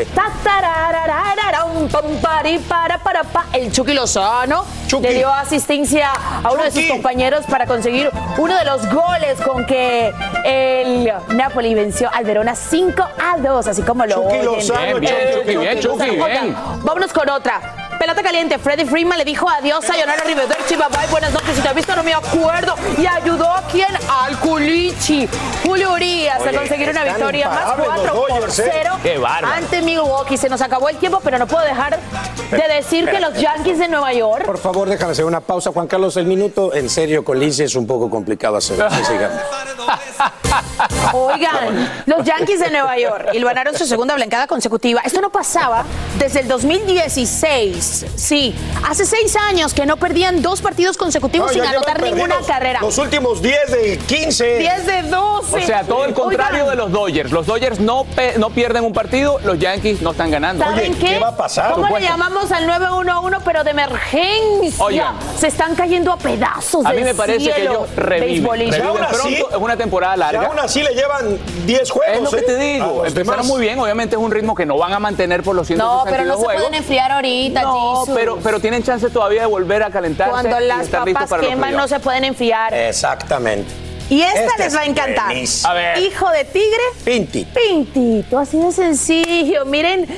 [2.69, 3.47] Para, para.
[3.53, 4.65] El Chucky Lozano
[5.01, 6.11] le dio asistencia
[6.43, 10.13] a uno de sus compañeros para conseguir uno de los goles con que
[10.45, 14.45] el Napoli venció al Verona 5 a 2, así como lo Chucky oyen.
[14.47, 16.57] Lozano, Bien, bien, Chucky, bien, Chucky, bien.
[16.83, 17.60] Vámonos con otra.
[18.01, 21.61] Pelota caliente, Freddy Freeman le dijo adiós a Leonardo Riverderchi, bye bye, buenas noches, si
[21.61, 22.75] te has visto no me acuerdo.
[22.97, 23.95] Y ayudó a quien?
[24.09, 25.29] Al Culichi.
[25.63, 28.71] Julio Urias a conseguir una victoria más imparables los 4 por Dodgers, ¿eh?
[28.73, 29.55] 0 Qué bárbaro.
[29.55, 30.39] ante Milwaukee.
[30.39, 31.99] Se nos acabó el tiempo, pero no puedo dejar
[32.51, 35.71] de decir que los Yankees de Nueva York Por favor, déjame hacer una pausa.
[35.71, 38.79] Juan Carlos, el minuto en serio con es un poco complicado hacer.
[38.93, 39.43] Sí, sigamos.
[41.13, 45.01] Oigan, los Yankees de Nueva York ganaron su segunda blancada consecutiva.
[45.05, 45.85] Esto no pasaba
[46.19, 48.07] desde el 2016.
[48.15, 48.55] Sí,
[48.89, 52.81] hace seis años que no perdían dos partidos consecutivos No, sin anotar ninguna carrera.
[52.81, 54.59] Los últimos 10 de 15.
[54.59, 55.57] 10 de 12.
[55.57, 57.33] O sea, todo el contrario Oigan, de los Dodgers.
[57.33, 58.07] Los Dodgers no,
[58.39, 60.65] no pierden un partido, los Yankees no están ganando.
[60.65, 61.21] ¿Saben qué?
[61.75, 64.85] ¿Cómo le llamamos al 911 pero de emergencia?
[64.85, 65.15] Oigan.
[65.37, 68.49] Se están cayendo a pedazos A mí me parece que ellos reviven.
[68.49, 70.47] reviven pronto, es una temporada Y larga.
[70.47, 72.17] aún así le llevan 10 juegos.
[72.17, 72.43] Es lo que ¿eh?
[72.43, 72.87] te A digo.
[72.87, 73.47] los Empezaron demás.
[73.47, 73.79] muy bien.
[73.79, 76.39] Obviamente es un ritmo que no van a mantener por los 162 No, pero no
[76.39, 78.15] se pueden enfriar ahorita, No, Jesus.
[78.17, 80.31] pero, pero tienen chance todavía de volver a calentarse.
[80.33, 82.73] Cuando y las estar listos papas queman no se pueden enfriar.
[82.75, 83.71] Exactamente.
[84.09, 85.27] Y esta Este les va a encantar.
[85.27, 85.71] buenísimo.
[85.71, 85.99] A ver.
[85.99, 86.83] Hijo de tigre.
[87.05, 87.45] Pinti.
[87.45, 89.65] Pintito, así de sencillo.
[89.67, 90.09] Miren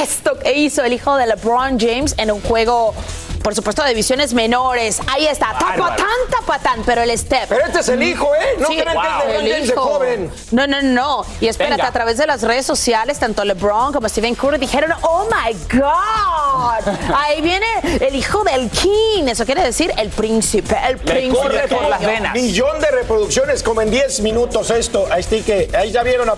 [0.00, 2.94] esto que hizo el hijo de LeBron James en un juego,
[3.42, 5.00] por supuesto, de divisiones menores.
[5.08, 7.48] Ahí está, tapatán, tapatán, pero el step.
[7.48, 8.56] Pero este es el hijo, ¿eh?
[8.58, 10.30] No crean que es James de joven.
[10.50, 11.24] No, no, no.
[11.40, 11.88] Y espérate, Venga.
[11.88, 16.94] a través de las redes sociales, tanto LeBron como Stephen Curry dijeron, oh my God.
[17.14, 17.66] Ahí viene
[18.00, 19.26] el hijo del king.
[19.26, 21.48] Eso quiere decir el príncipe, el príncipe.
[21.68, 22.32] pequeño.
[22.32, 25.06] Millón de reproducciones como en 10 minutos esto.
[25.10, 26.34] Ahí está que ahí ya vieron a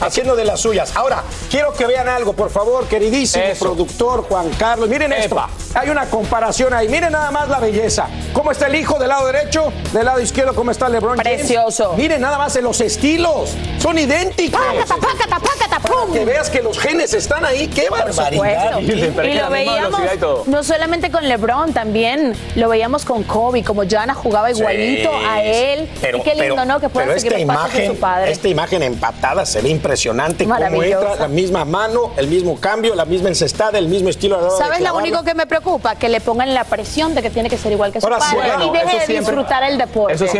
[0.00, 0.96] haciendo de las suyas.
[0.96, 4.88] Ahora, quiero que vean algo, por favor, queridísimo productor Juan Carlos.
[4.88, 5.36] Miren esto.
[5.74, 6.88] Hay una comparación ahí.
[6.88, 8.08] Miren nada más la belleza.
[8.32, 9.72] ¿Cómo está el hijo del lado derecho?
[9.92, 11.38] Del lado izquierdo, ¿cómo está LeBron James?
[11.38, 11.94] Precioso.
[11.96, 13.54] Miren nada más en los estilos.
[13.78, 14.60] Son idénticos.
[14.60, 16.12] Pácata, pácata, pácata, pum.
[16.12, 17.68] Que veas que los genes están ahí.
[17.68, 18.72] ¡Qué barbaridad!
[18.74, 19.22] supuesto.
[19.24, 20.00] Y lo veíamos
[20.46, 25.42] no solamente con LeBron, también lo veíamos con Kobe, como Jana jugaba igualito Sí, a
[25.44, 25.88] él.
[26.00, 26.80] Pero, y qué lindo, pero- ¿no?
[26.80, 28.30] Que pueda seguir esta los pasos de imagen, su padre.
[28.32, 30.44] esta imagen empatada se ve impresionante.
[30.44, 34.42] Cómo entra la misma mano, el mismo cambio, la misma encestada, el mismo estilo.
[34.42, 35.94] de ¿Sabes lo único que me preocupa?
[35.94, 38.36] Que le pongan la presión de que tiene que ser igual que su Ahora padre
[38.36, 40.14] bueno, y deje eso de siempre- disfrutar el deporte.
[40.14, 40.32] Ahora,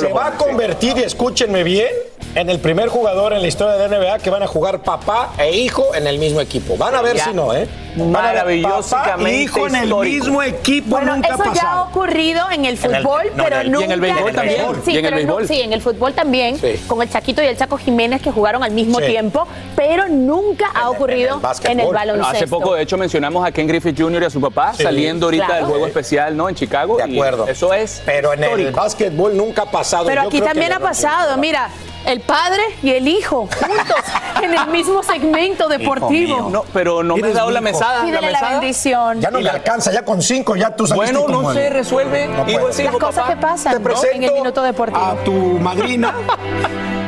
[0.00, 1.88] Se va a convertir, y escúchenme bien,
[2.34, 5.32] en el primer jugador en la historia de la NBA que van a jugar papá
[5.38, 6.76] e hijo en el mismo equipo.
[6.76, 7.24] Van a ver Ya.
[7.24, 7.68] si no, ¿eh?
[7.96, 10.24] Maravillosamente papá e hijo en el histórico.
[10.24, 10.88] mismo equipo.
[10.90, 13.66] Bueno, nunca eso ya ha ocurrido en el En el- fútbol, no, pero en el-
[13.66, 13.84] y nunca.
[13.84, 14.60] en el béisbol también.
[14.84, 15.48] Sí, Y en el no- béisbol.
[15.48, 16.82] sí, en el fútbol también, Sí.
[16.88, 19.06] con el Chaquito y el Chaco Jiménez que jugaron al mismo Sí.
[19.06, 22.36] tiempo, pero nunca ha ocurrido en el, baloncesto.
[22.36, 24.22] Hace poco, de hecho, mencionamos a Ken Griffith Jr.
[24.22, 24.82] y a su papá Sí.
[24.82, 25.60] saliendo ahorita Claro.
[25.60, 26.48] del juego especial, ¿no?
[26.48, 26.96] En Chicago.
[26.96, 27.44] De acuerdo.
[27.46, 28.02] Y eso es.
[28.04, 30.06] Pero en el básquetbol nunca ha pasado.
[30.06, 31.68] Pero Yo aquí creo que también ha pasado, mira,
[32.06, 33.96] el padre y el hijo juntos
[34.42, 36.48] en el mismo segmento deportivo.
[36.50, 38.02] No, pero no me has dado la mesada.
[38.04, 38.50] Pídele la mesada.
[38.60, 39.20] bendición.
[39.20, 42.26] Ya no le alcanza, ya con cinco ya tú saliste Bueno, no se resuelve.
[42.28, 42.70] No Hijo puede.
[42.72, 43.34] es hijo, Las cosas papá.
[43.34, 43.84] que pasan Te ¿no?
[43.84, 45.00] presento en el minuto deportivo.
[45.04, 46.14] a tu madrina.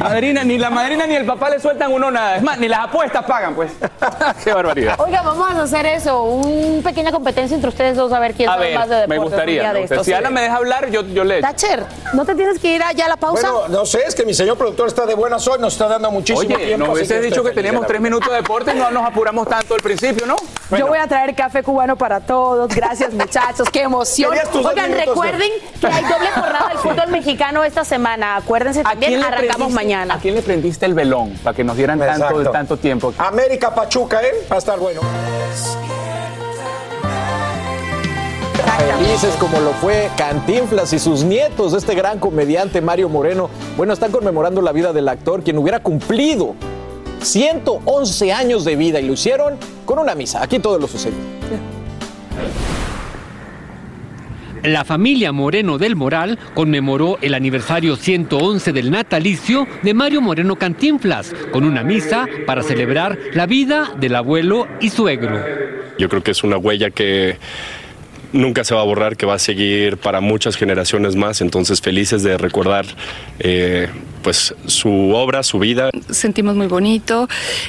[0.00, 2.36] Madrina, ni la madrina ni el papá le sueltan uno nada.
[2.36, 3.70] Es más, ni las apuestas pagan, pues.
[4.44, 4.98] Qué barbaridad.
[4.98, 8.54] Oiga, vamos a hacer eso, una pequeña competencia entre ustedes dos a ver quién A
[8.54, 9.18] sabe ver, más de deportes.
[9.18, 9.72] me gustaría.
[9.72, 10.06] de estos.
[10.06, 11.40] Si Ana me deja hablar, yo, yo le.
[11.40, 11.84] Thatcher,
[12.14, 13.50] ¿no te tienes que ir allá a la pausa?
[13.50, 16.10] Bueno, no sé, es que mi señor productor está de buenas hoy, nos está dando
[16.10, 16.86] muchísimo Oye, tiempo.
[16.86, 19.80] nos estoy dicho que teníamos tres minutos de deporte y no nos apuramos tanto al
[19.80, 20.36] principio, ¿no?
[20.76, 22.74] Yo voy a traer café cubano para todos.
[22.74, 23.68] Gracias, muchachos.
[23.70, 24.30] Qué emoción.
[24.30, 28.36] Oigan, minutos recuerden que hay doble jornada del fútbol mexicano esta semana.
[28.36, 30.14] Acuérdense también, arrancamos prendiste- mañana.
[30.14, 33.12] ¿A quién le prendiste el velón para que nos dieran tanto, tanto tiempo?
[33.18, 34.46] América Pachuca, ¿eh?
[34.50, 35.00] Va a estar bueno.
[38.98, 43.50] Felices como lo fue Cantinflas y sus nietos, este gran comediante Mario Moreno.
[43.76, 46.54] Bueno, están conmemorando la vida del actor, quien hubiera cumplido
[47.22, 50.42] 111 años de vida y lo hicieron con una misa.
[50.42, 51.18] Aquí todo lo sucedió.
[54.64, 61.34] La familia Moreno del Moral conmemoró el aniversario 111 del natalicio de Mario Moreno Cantinflas
[61.50, 65.42] con una misa para celebrar la vida del abuelo y suegro.
[65.98, 67.38] Yo creo que es una huella que
[68.32, 71.40] nunca se va a borrar, que va a seguir para muchas generaciones más.
[71.40, 72.86] Entonces, felices de recordar
[73.38, 73.88] eh,
[74.22, 75.90] pues su obra, su vida.
[76.10, 77.28] sentimos muy bonito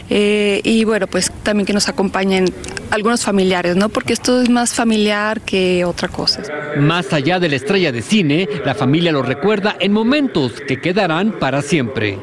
[0.10, 2.46] eh, y bueno, pues también que nos acompañen
[2.90, 3.90] algunos familiares, ¿no?
[3.90, 6.44] Porque esto es más familiar que otra cosa.
[6.78, 11.34] Más allá de la estrella de cine, la familia lo recuerda en momentos que quedarán
[11.40, 12.20] para siempre.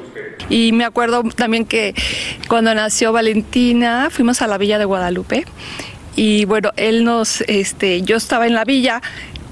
[0.50, 1.94] Y me acuerdo también que
[2.48, 5.44] cuando nació Valentina fuimos a la villa de Guadalupe
[6.18, 9.00] y bueno, él nos, este, yo estaba en la villa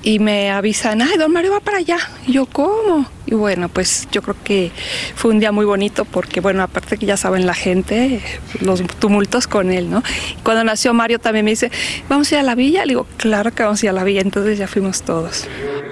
[0.03, 1.99] y me avisan, ay, don Mario va para allá.
[2.27, 3.07] Y yo, ¿cómo?
[3.25, 4.73] Y bueno, pues yo creo que
[5.15, 8.21] fue un día muy bonito porque, bueno, aparte que ya saben la gente,
[8.61, 10.03] los tumultos con él, ¿no?
[10.43, 11.71] Cuando nació Mario también me dice,
[12.09, 12.85] ¿vamos a ir a la villa?
[12.85, 15.47] Le digo, claro que vamos a ir a la villa, entonces ya fuimos todos.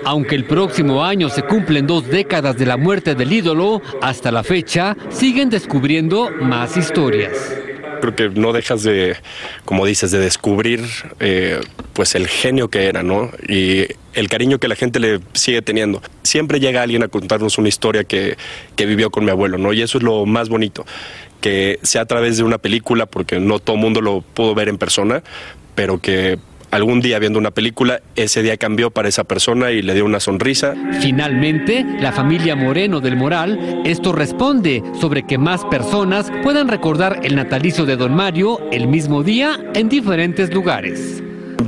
[0.04, 4.42] Aunque el próximo año se cumplen dos décadas de la muerte del ídolo, hasta la
[4.42, 7.30] fecha siguen descubriendo más historias.
[8.00, 9.16] Creo que no dejas de,
[9.64, 10.84] como dices, de descubrir
[11.20, 11.60] eh,
[11.92, 13.30] pues el genio que era, ¿no?
[13.48, 16.02] Y el cariño que la gente le sigue teniendo.
[16.22, 18.36] Siempre llega alguien a contarnos una historia que,
[18.76, 19.72] que vivió con mi abuelo, ¿no?
[19.72, 20.84] Y eso es lo más bonito,
[21.40, 24.68] que sea a través de una película, porque no todo el mundo lo pudo ver
[24.68, 25.22] en persona,
[25.74, 26.38] pero que
[26.74, 30.18] algún día viendo una película, ese día cambió para esa persona y le dio una
[30.18, 30.74] sonrisa.
[31.00, 37.36] Finalmente, la familia Moreno del Moral, esto responde sobre que más personas puedan recordar el
[37.36, 41.22] natalicio de Don Mario el mismo día en diferentes lugares.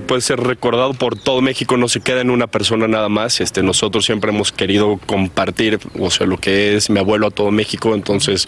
[0.08, 3.40] puede ser recordado por todo México, no se queda en una persona nada más.
[3.40, 7.50] Este, nosotros siempre hemos querido compartir, o sea, lo que es mi abuelo a todo
[7.52, 8.46] México, entonces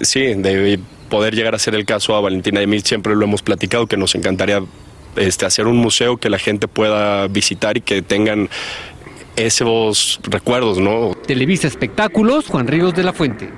[0.00, 3.42] sí, de poder llegar a ser el caso a Valentina de Mil, siempre lo hemos
[3.42, 4.60] platicado, que nos encantaría
[5.16, 8.48] este, hacer un museo que la gente pueda visitar y que tengan
[9.36, 11.14] esos recuerdos, ¿no?
[11.26, 13.50] Televisa Espectáculos, Juan Ríos de la Fuente.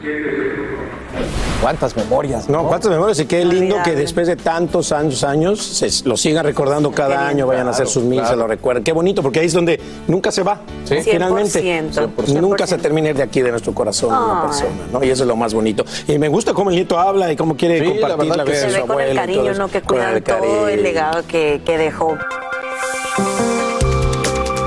[1.60, 2.48] ¿Cuántas memorias?
[2.48, 6.44] No, cuántas memorias y qué lindo que después de tantos años, años, se lo sigan
[6.44, 8.84] recordando cada año, vayan a hacer sus mil, se lo recuerden.
[8.84, 10.96] Qué bonito, porque ahí es donde nunca se va, Sí.
[11.02, 11.60] finalmente.
[11.60, 12.40] 100%.
[12.40, 15.02] Nunca se termina de aquí, de nuestro corazón, una persona, ¿no?
[15.04, 15.84] Y eso es lo más bonito.
[16.06, 18.44] Y me gusta cómo el nieto habla y cómo quiere Sí, la compartir verdad la
[18.44, 19.54] que de Se su ve con el cariño.
[19.54, 19.68] ¿no?
[19.68, 22.16] Que Con cuidan el todo el legado que, que dejó.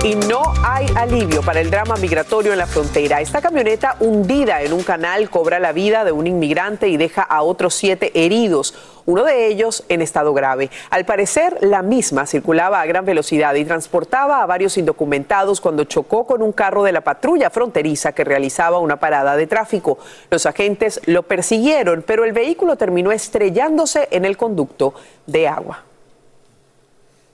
[0.04, 3.22] Y no hay alivio para el drama migratorio en la frontera.
[3.22, 7.43] Esta camioneta hundida en un canal cobra la vida de un inmigrante y deja a
[7.43, 8.74] otros siete heridos,
[9.06, 10.72] uno de ellos en estado grave.
[10.89, 16.26] Al parecer, la misma circulaba a gran velocidad y transportaba a varios indocumentados cuando chocó
[16.26, 19.99] con un carro de la patrulla fronteriza que realizaba una parada de tráfico.
[20.32, 24.95] Los agentes lo persiguieron, pero el vehículo terminó estrellándose en el conducto
[25.28, 25.91] de agua.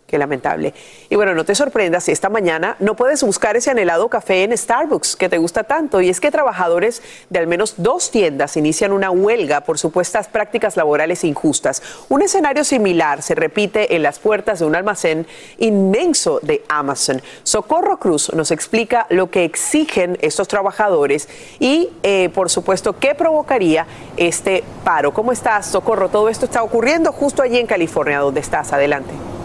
[0.07, 0.73] Qué lamentable.
[1.09, 5.17] Y bueno, no te sorprendas esta mañana no puedes buscar ese anhelado café en Starbucks
[5.17, 5.99] que te gusta tanto.
[5.99, 10.77] Y es que trabajadores de al menos dos tiendas inician una huelga por supuestas prácticas
[10.77, 11.83] laborales injustas.
[12.07, 15.27] Un escenario similar se repite en las puertas de un almacén
[15.57, 17.21] inmenso de Amazon.
[17.43, 21.27] Socorro Cruz nos explica lo que exigen estos trabajadores
[21.59, 23.85] y, eh, por supuesto, qué provocaría
[24.15, 25.13] este paro.
[25.13, 26.07] ¿Cómo estás, Socorro?
[26.07, 28.71] Todo esto está ocurriendo justo allí en California, donde estás.
[28.71, 29.36] Adelante.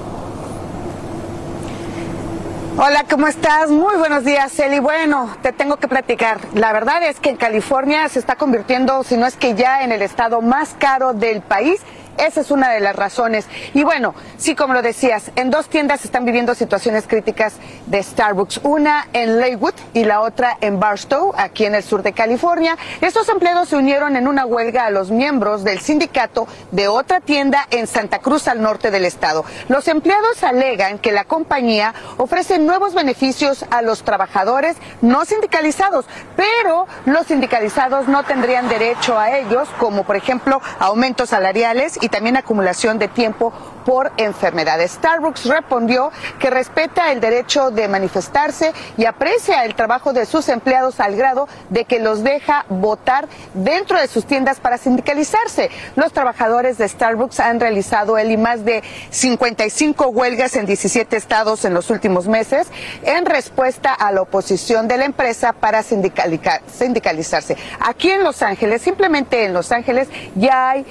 [2.79, 3.71] Hola, ¿cómo estás?
[3.71, 4.79] Muy buenos días, Eli.
[4.79, 6.41] Bueno, te tengo que platicar.
[6.55, 9.93] La verdad es que en California se está convirtiendo, si no es que ya en
[9.93, 11.83] el estado más caro del país.
[12.19, 13.47] Esa es una de las razones.
[13.75, 17.55] Y bueno, sí, como lo decías, en dos tiendas están viviendo situaciones críticas
[17.87, 18.61] de Starbucks.
[18.63, 22.77] Una en Leywood y la otra en Barstow, aquí en el sur de California.
[23.01, 27.67] Estos empleados se unieron en una huelga a los miembros del sindicato de otra tienda
[27.71, 29.45] en Santa Cruz, al norte del estado.
[29.69, 36.07] Los empleados alegan que la compañía ofrece nuevos beneficios a los trabajadores no sindicalizados,
[36.37, 42.37] pero los sindicalizados no tendrían derecho a ellos, como por ejemplo aumentos salariales y también
[42.37, 43.53] acumulación de tiempo
[43.87, 44.93] por enfermedades.
[44.93, 51.01] Starbucks respondió que respeta el derecho de manifestarse y aprecia el trabajo de sus empleados
[51.01, 55.71] al grado de que los deja votar dentro de sus tiendas para sindicalizarse.
[55.97, 61.65] Los trabajadores de Starbucks han realizado el y más de 55 huelgas en 17 estados
[61.65, 62.69] en los últimos meses
[63.03, 67.57] en respuesta a la oposición de la empresa para sindicalizarse.
[67.81, 70.87] Aquí en Los Ángeles, simplemente en Los Ángeles, ya hay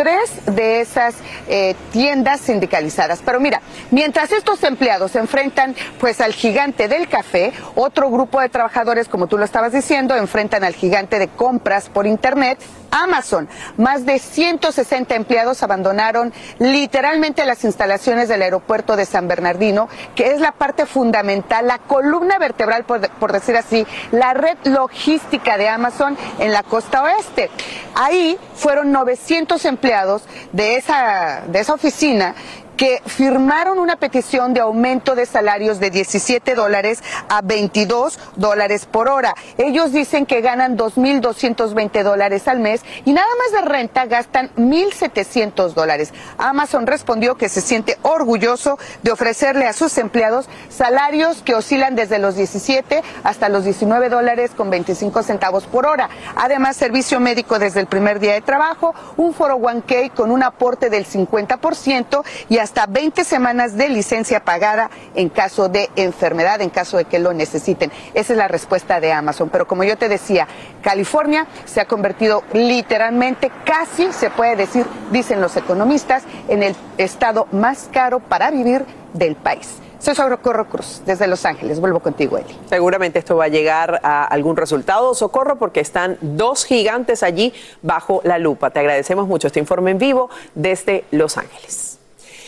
[0.00, 1.14] tres de esas
[1.46, 3.20] eh, tiendas sindicalizadas.
[3.22, 8.48] Pero mira, mientras estos empleados se enfrentan pues al gigante del café, otro grupo de
[8.48, 12.58] trabajadores, como tú lo estabas diciendo, enfrentan al gigante de compras por internet,
[12.90, 13.48] Amazon.
[13.76, 20.40] Más de 160 empleados abandonaron literalmente las instalaciones del aeropuerto de San Bernardino, que es
[20.40, 26.52] la parte fundamental, la columna vertebral, por, decir así, la red logística de Amazon en
[26.52, 27.50] la costa oeste.
[27.94, 30.22] Ahí fueron 900 empleados
[30.52, 32.34] de esa, de esa oficina
[32.80, 39.10] que firmaron una petición de aumento de salarios de 17 dólares a 22 dólares por
[39.10, 39.34] hora.
[39.58, 45.74] Ellos dicen que ganan 2.220 dólares al mes y nada más de renta gastan 1.700
[45.74, 46.14] dólares.
[46.38, 52.18] Amazon respondió que se siente orgulloso de ofrecerle a sus empleados salarios que oscilan desde
[52.18, 56.08] los 17 hasta los 19 dólares con 25 centavos por hora.
[56.34, 60.88] Además, servicio médico desde el primer día de trabajo, un foro 1K con un aporte
[60.88, 66.96] del 50% y hasta 20 semanas de licencia pagada en caso de enfermedad, en caso
[66.96, 67.92] de que lo necesiten.
[68.14, 69.48] Esa es la respuesta de Amazon.
[69.50, 70.46] Pero como yo te decía,
[70.82, 77.46] California se ha convertido literalmente, casi se puede decir, dicen los economistas, en el estado
[77.52, 79.68] más caro para vivir del país.
[79.98, 81.78] Soy Socorro Cruz, desde Los Ángeles.
[81.78, 82.58] Vuelvo contigo, Eli.
[82.70, 87.52] Seguramente esto va a llegar a algún resultado, Socorro, porque están dos gigantes allí
[87.82, 88.70] bajo la lupa.
[88.70, 91.99] Te agradecemos mucho este informe en vivo desde Los Ángeles.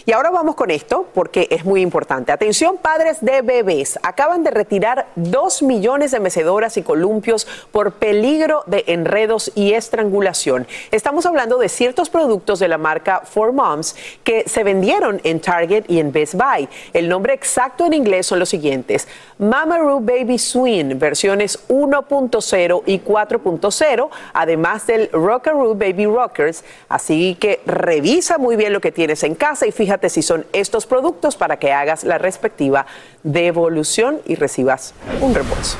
[0.04, 2.32] Y ahora vamos con esto porque es muy importante.
[2.32, 4.00] Atención, padres de bebés.
[4.02, 10.66] Acaban de retirar dos millones de mecedoras y columpios por peligro de enredos y estrangulación.
[10.90, 13.94] Estamos hablando de ciertos productos de la marca For Moms
[14.24, 16.68] que se vendieron en Target y en Best Buy.
[16.92, 19.06] El nombre exacto en inglés son los siguientes:
[19.38, 26.64] Mamaroo Baby Swing, versiones 1.0 y 4.0, además del Rockaroo Baby Rockers.
[26.88, 30.46] Así que revisa muy bien lo que tienes en casa y fíjate fíjate si son
[30.54, 32.86] estos productos para que hagas la respectiva
[33.22, 35.76] devolución y recibas un reembolso.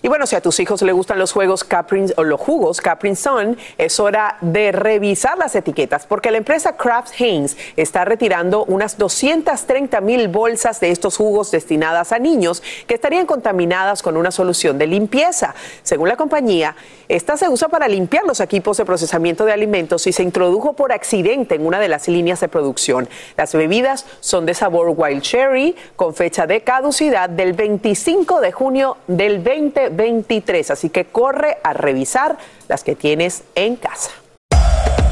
[0.00, 3.16] Y bueno, si a tus hijos les gustan los juegos Caprin o los jugos Caprin
[3.16, 8.96] Sun, es hora de revisar las etiquetas porque la empresa Kraft Heinz está retirando unas
[8.96, 14.78] 230 mil bolsas de estos jugos destinadas a niños que estarían contaminadas con una solución
[14.78, 15.54] de limpieza.
[15.82, 16.76] Según la compañía,
[17.08, 20.92] esta se usa para limpiar los equipos de procesamiento de alimentos y se introdujo por
[20.92, 23.08] accidente en una de las líneas de producción.
[23.36, 28.96] Las bebidas son de sabor wild cherry con fecha de caducidad del 25 de junio
[29.06, 34.10] del 20 23, así que corre a revisar las que tienes en casa.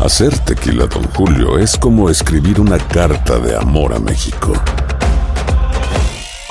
[0.01, 4.53] Hacer tequila, don Julio, es como escribir una carta de amor a México.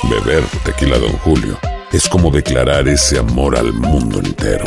[0.10, 1.58] Beber tequila, don Julio,
[1.92, 4.66] es como declarar ese amor al mundo entero.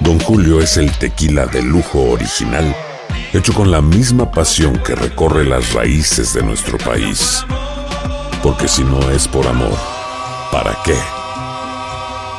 [0.00, 2.74] Don Julio es el tequila de lujo original,
[3.32, 7.44] hecho con la misma pasión que recorre las raíces de nuestro país.
[8.42, 9.78] Porque si no es por amor,
[10.50, 10.96] ¿para qué?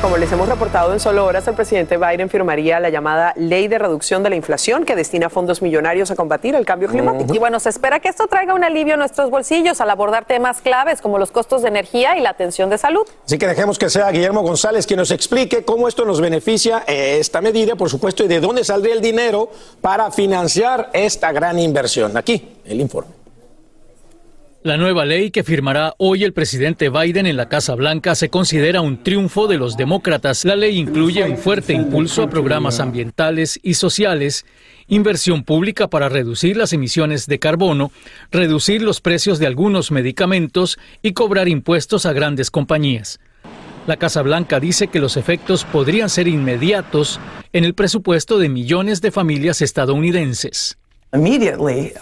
[0.00, 3.78] Como les hemos reportado en solo horas, el presidente Biden firmaría la llamada Ley de
[3.78, 7.34] Reducción de la Inflación que destina fondos millonarios a combatir el cambio climático.
[7.34, 10.60] Y bueno, se espera que esto traiga un alivio a nuestros bolsillos al abordar temas
[10.60, 13.02] claves como los costos de energía y la atención de salud.
[13.26, 17.18] Así que dejemos que sea Guillermo González quien nos explique cómo esto nos beneficia eh,
[17.18, 22.16] esta medida, por supuesto, y de dónde saldría el dinero para financiar esta gran inversión.
[22.16, 23.17] Aquí, el informe.
[24.64, 28.80] La nueva ley que firmará hoy el presidente Biden en la Casa Blanca se considera
[28.80, 30.44] un triunfo de los demócratas.
[30.44, 34.44] La ley incluye un fuerte impulso a programas ambientales y sociales,
[34.88, 37.92] inversión pública para reducir las emisiones de carbono,
[38.32, 43.20] reducir los precios de algunos medicamentos y cobrar impuestos a grandes compañías.
[43.86, 47.20] La Casa Blanca dice que los efectos podrían ser inmediatos
[47.52, 50.77] en el presupuesto de millones de familias estadounidenses.
[51.14, 51.94] Immediately,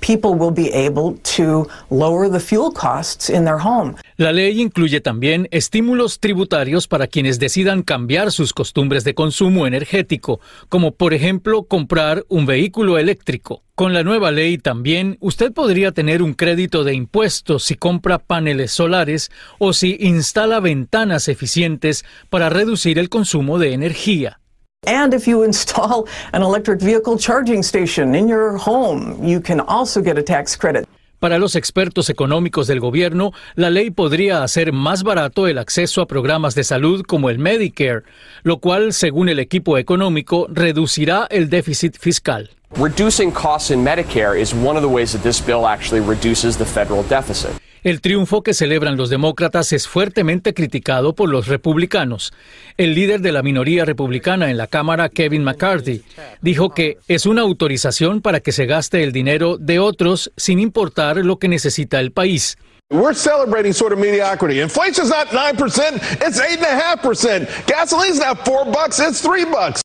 [0.00, 3.96] people will be able to lower the fuel costs in their home.
[4.16, 10.40] La ley incluye también estímulos tributarios para quienes decidan cambiar sus costumbres de consumo energético,
[10.70, 13.62] como por ejemplo comprar un vehículo eléctrico.
[13.74, 18.72] Con la nueva ley también usted podría tener un crédito de impuestos si compra paneles
[18.72, 24.40] solares o si instala ventanas eficientes para reducir el consumo de energía.
[24.84, 30.00] And if you install an electric vehicle charging station in your home, you can also
[30.00, 30.86] get a tax credit.
[31.18, 36.06] Para los expertos económicos del gobierno, la ley podría hacer más barato el acceso a
[36.06, 38.02] programas de salud como el Medicare,
[38.42, 42.50] lo cual, según el equipo económico, reducirá el déficit fiscal.
[42.74, 46.64] Reducing costs in Medicare is one of the ways that this bill actually reduces the
[46.64, 47.52] federal deficit.
[47.84, 52.32] El triunfo que celebran los demócratas es fuertemente criticado por los republicanos.
[52.76, 56.02] El líder de la minoría republicana en la Cámara, Kevin McCarthy,
[56.42, 61.18] dijo que es una autorización para que se gaste el dinero de otros sin importar
[61.18, 62.58] lo que necesita el país.
[62.90, 64.60] We're celebrating sort of mediocrity.
[64.60, 67.48] Inflation's not 9%, it's 8.5%.
[67.66, 69.80] Gasoline's not 4 bucks, it's 3 bucks.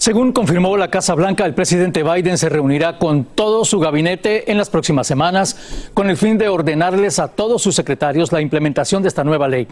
[0.00, 4.56] Según confirmó la Casa Blanca, el presidente Biden se reunirá con todo su gabinete en
[4.56, 9.08] las próximas semanas con el fin de ordenarles a todos sus secretarios la implementación de
[9.08, 9.68] esta nueva ley.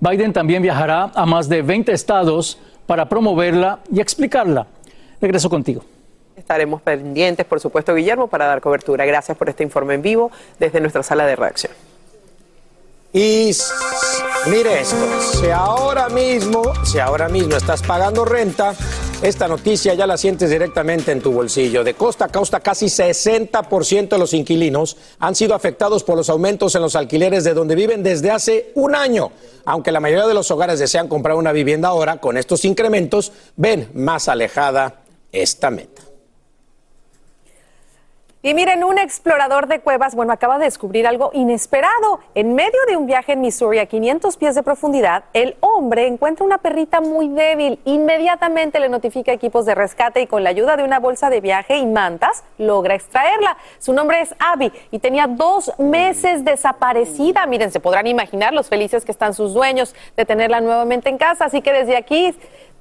[0.00, 2.58] Biden también viajará a más de 20 estados
[2.88, 4.66] para promoverla y explicarla.
[5.20, 5.84] Regreso contigo.
[6.34, 9.06] Estaremos pendientes, por supuesto, Guillermo, para dar cobertura.
[9.06, 11.72] Gracias por este informe en vivo desde nuestra sala de redacción.
[13.18, 13.50] Y
[14.46, 14.96] mire esto,
[15.32, 18.76] si ahora mismo, si ahora mismo estás pagando renta,
[19.22, 21.82] esta noticia ya la sientes directamente en tu bolsillo.
[21.82, 26.76] De costa a costa, casi 60% de los inquilinos han sido afectados por los aumentos
[26.76, 29.32] en los alquileres de donde viven desde hace un año.
[29.64, 33.90] Aunque la mayoría de los hogares desean comprar una vivienda ahora, con estos incrementos ven
[33.94, 35.02] más alejada
[35.32, 36.07] esta meta.
[38.40, 42.20] Y miren, un explorador de cuevas, bueno, acaba de descubrir algo inesperado.
[42.36, 46.46] En medio de un viaje en Missouri a 500 pies de profundidad, el hombre encuentra
[46.46, 47.80] una perrita muy débil.
[47.84, 51.40] Inmediatamente le notifica a equipos de rescate y con la ayuda de una bolsa de
[51.40, 53.56] viaje y mantas logra extraerla.
[53.80, 57.44] Su nombre es Abby y tenía dos meses desaparecida.
[57.46, 61.46] Miren, se podrán imaginar los felices que están sus dueños de tenerla nuevamente en casa.
[61.46, 62.36] Así que desde aquí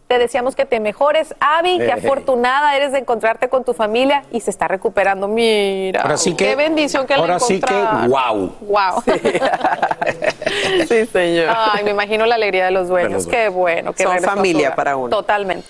[0.08, 1.92] te deseamos que te mejores, Abby, que Eh.
[1.92, 5.28] afortunada eres de encontrarte con tu familia y se está recuperando.
[5.28, 7.76] Mira, Ahora sí que- qué bendición que ahora la sí que,
[8.08, 8.52] guau.
[8.62, 9.04] Wow.
[10.88, 11.54] Sí, señor.
[11.56, 13.12] Ay, me imagino la alegría de los dueños.
[13.12, 13.54] Los Qué dueños.
[13.56, 13.94] bueno.
[13.94, 15.10] Que Son familia para uno.
[15.10, 15.68] Totalmente.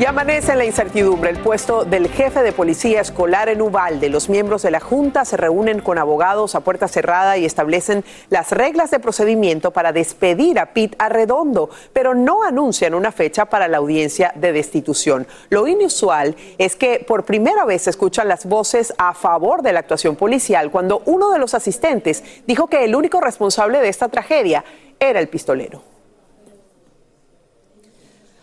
[0.00, 4.08] Y amanece en la incertidumbre el puesto del jefe de policía escolar en Ubalde.
[4.08, 8.50] Los miembros de la Junta se reúnen con abogados a puerta cerrada y establecen las
[8.50, 13.76] reglas de procedimiento para despedir a Pete Arredondo, pero no anuncian una fecha para la
[13.76, 15.26] audiencia de destitución.
[15.50, 19.80] Lo inusual es que por primera vez se escuchan las voces a favor de la
[19.80, 24.64] actuación policial cuando uno de los asistentes dijo que el único responsable de esta tragedia
[24.98, 25.89] era el pistolero.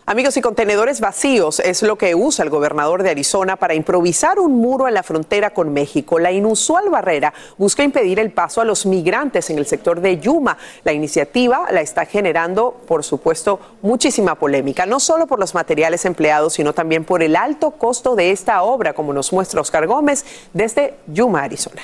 [0.08, 4.56] Amigos, y contenedores vacíos es lo que usa el gobernador de Arizona para improvisar un
[4.56, 6.18] muro en la frontera con México.
[6.18, 10.56] La inusual barrera busca impedir el paso a los migrantes en el sector de Yuma.
[10.82, 16.54] La iniciativa la está generando, por supuesto, muchísima polémica, no solo por los materiales empleados,
[16.54, 20.94] sino también por el alto costo de esta obra, como nos muestra Oscar Gómez desde
[21.08, 21.82] Yuma, Arizona.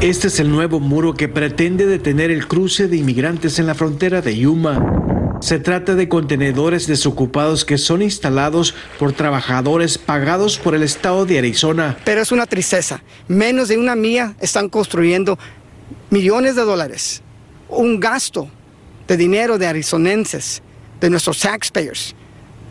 [0.00, 4.22] Este es el nuevo muro que pretende detener el cruce de inmigrantes en la frontera
[4.22, 5.15] de Yuma.
[5.40, 11.38] Se trata de contenedores desocupados que son instalados por trabajadores pagados por el estado de
[11.38, 11.96] Arizona.
[12.04, 13.02] Pero es una tristeza.
[13.28, 15.38] Menos de una milla están construyendo
[16.10, 17.22] millones de dólares.
[17.68, 18.48] Un gasto
[19.06, 20.62] de dinero de arizonenses,
[21.00, 22.14] de nuestros taxpayers.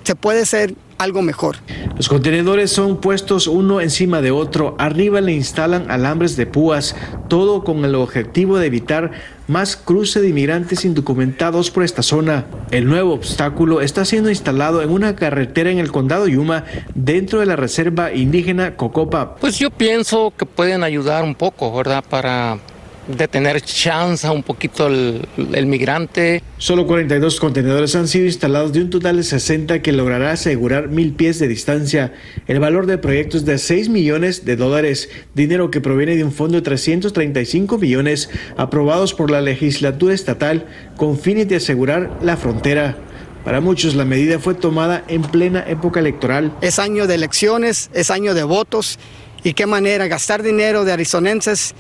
[0.04, 1.58] Se puede ser algo mejor.
[1.96, 4.76] Los contenedores son puestos uno encima de otro.
[4.80, 6.96] Arriba le instalan alambres de púas,
[7.28, 9.12] todo con el objetivo de evitar
[9.48, 12.46] más cruce de inmigrantes indocumentados por esta zona.
[12.72, 17.46] El nuevo obstáculo está siendo instalado en una carretera en el condado Yuma, dentro de
[17.46, 19.36] la reserva indígena Cocopa.
[19.36, 22.04] Pues yo pienso que pueden ayudar un poco, ¿verdad?
[22.10, 22.60] Para
[23.08, 26.42] detener chance un poquito el, el migrante.
[26.58, 31.14] Solo 42 contenedores han sido instalados de un total de 60 que logrará asegurar mil
[31.14, 32.14] pies de distancia.
[32.48, 36.32] El valor del proyecto es de 6 millones de dólares, dinero que proviene de un
[36.32, 42.98] fondo de 335 millones aprobados por la legislatura estatal con fines de asegurar la frontera.
[43.44, 46.52] Para muchos la medida fue tomada en plena época electoral.
[46.62, 48.98] Es año de elecciones, es año de votos.
[49.44, 51.76] Y qué manera gastar dinero de arizonenses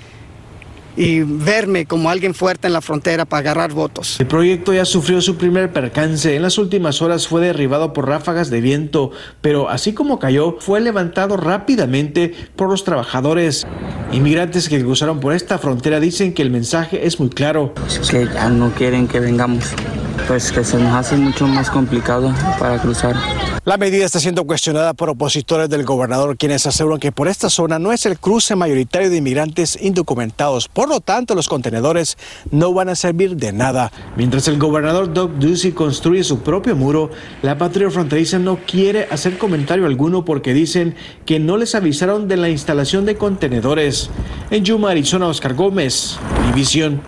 [0.97, 4.19] y verme como alguien fuerte en la frontera para agarrar votos.
[4.19, 6.35] El proyecto ya sufrió su primer percance.
[6.35, 10.81] En las últimas horas fue derribado por ráfagas de viento, pero así como cayó, fue
[10.81, 13.65] levantado rápidamente por los trabajadores.
[14.11, 17.73] Inmigrantes que cruzaron por esta frontera dicen que el mensaje es muy claro.
[18.09, 19.73] que ya no quieren que vengamos,
[20.28, 23.16] pues que se nos hace mucho más complicado para cruzar.
[23.66, 27.80] La medida está siendo cuestionada por opositores del gobernador, quienes aseguran que por esta zona
[27.80, 30.68] no es el cruce mayoritario de inmigrantes indocumentados.
[30.68, 32.16] Por lo tanto, los contenedores
[32.51, 33.91] no van a servir de nada.
[34.16, 37.09] Mientras el gobernador Doug Ducey construye su propio muro,
[37.41, 40.95] la patrulla fronteriza no quiere hacer comentario alguno porque dicen
[41.26, 44.11] que no les avisaron de la instalación de contenedores.
[44.51, 47.01] En Yuma, Arizona, Oscar Gómez, División.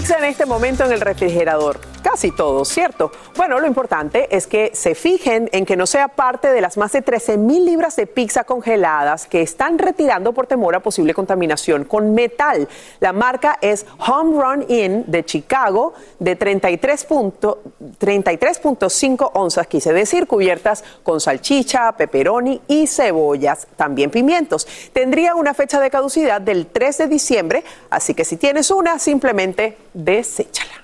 [0.00, 1.78] Pizza en este momento en el refrigerador?
[2.02, 3.12] Casi todos, ¿cierto?
[3.36, 6.92] Bueno, lo importante es que se fijen en que no sea parte de las más
[6.92, 11.84] de 13 mil libras de pizza congeladas que están retirando por temor a posible contaminación
[11.84, 12.66] con metal.
[13.00, 21.20] La marca es Home Run Inn de Chicago de 33.5 onzas, quise decir, cubiertas con
[21.20, 24.66] salchicha, pepperoni y cebollas, también pimientos.
[24.94, 29.76] Tendría una fecha de caducidad del 3 de diciembre, así que si tienes una, simplemente
[29.92, 30.79] deséchala.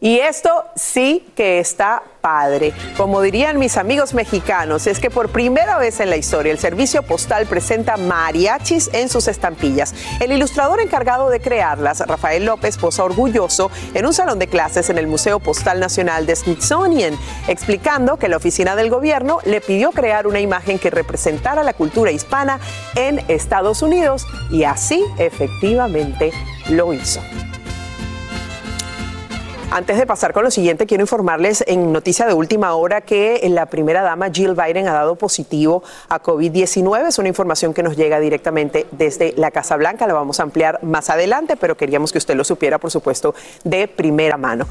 [0.00, 2.72] Y esto sí que está padre.
[2.96, 7.02] Como dirían mis amigos mexicanos, es que por primera vez en la historia el servicio
[7.02, 9.94] postal presenta mariachis en sus estampillas.
[10.20, 14.98] El ilustrador encargado de crearlas, Rafael López, posa orgulloso en un salón de clases en
[14.98, 17.18] el Museo Postal Nacional de Smithsonian,
[17.48, 22.12] explicando que la oficina del gobierno le pidió crear una imagen que representara la cultura
[22.12, 22.60] hispana
[22.94, 26.32] en Estados Unidos y así efectivamente
[26.68, 27.20] lo hizo.
[29.70, 33.66] Antes de pasar con lo siguiente, quiero informarles en noticia de última hora que la
[33.66, 37.06] primera dama Jill Biden ha dado positivo a COVID-19.
[37.06, 40.06] Es una información que nos llega directamente desde la Casa Blanca.
[40.06, 43.88] La vamos a ampliar más adelante, pero queríamos que usted lo supiera, por supuesto, de
[43.88, 44.66] primera mano.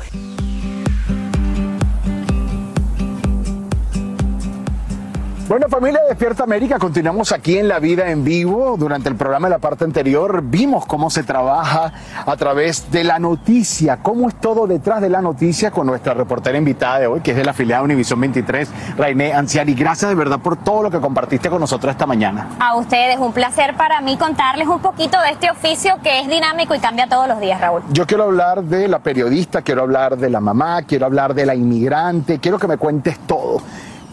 [5.48, 8.76] Bueno, familia Despierta América, continuamos aquí en La Vida en Vivo.
[8.78, 11.94] Durante el programa de la parte anterior vimos cómo se trabaja
[12.26, 16.58] a través de la noticia, cómo es todo detrás de la noticia con nuestra reportera
[16.58, 19.74] invitada de hoy, que es de la afiliada Univisión 23, Rainé Anciani.
[19.74, 22.50] Gracias de verdad por todo lo que compartiste con nosotros esta mañana.
[22.60, 26.76] A ustedes, un placer para mí contarles un poquito de este oficio que es dinámico
[26.76, 27.84] y cambia todos los días, Raúl.
[27.92, 31.56] Yo quiero hablar de la periodista, quiero hablar de la mamá, quiero hablar de la
[31.56, 33.62] inmigrante, quiero que me cuentes todo.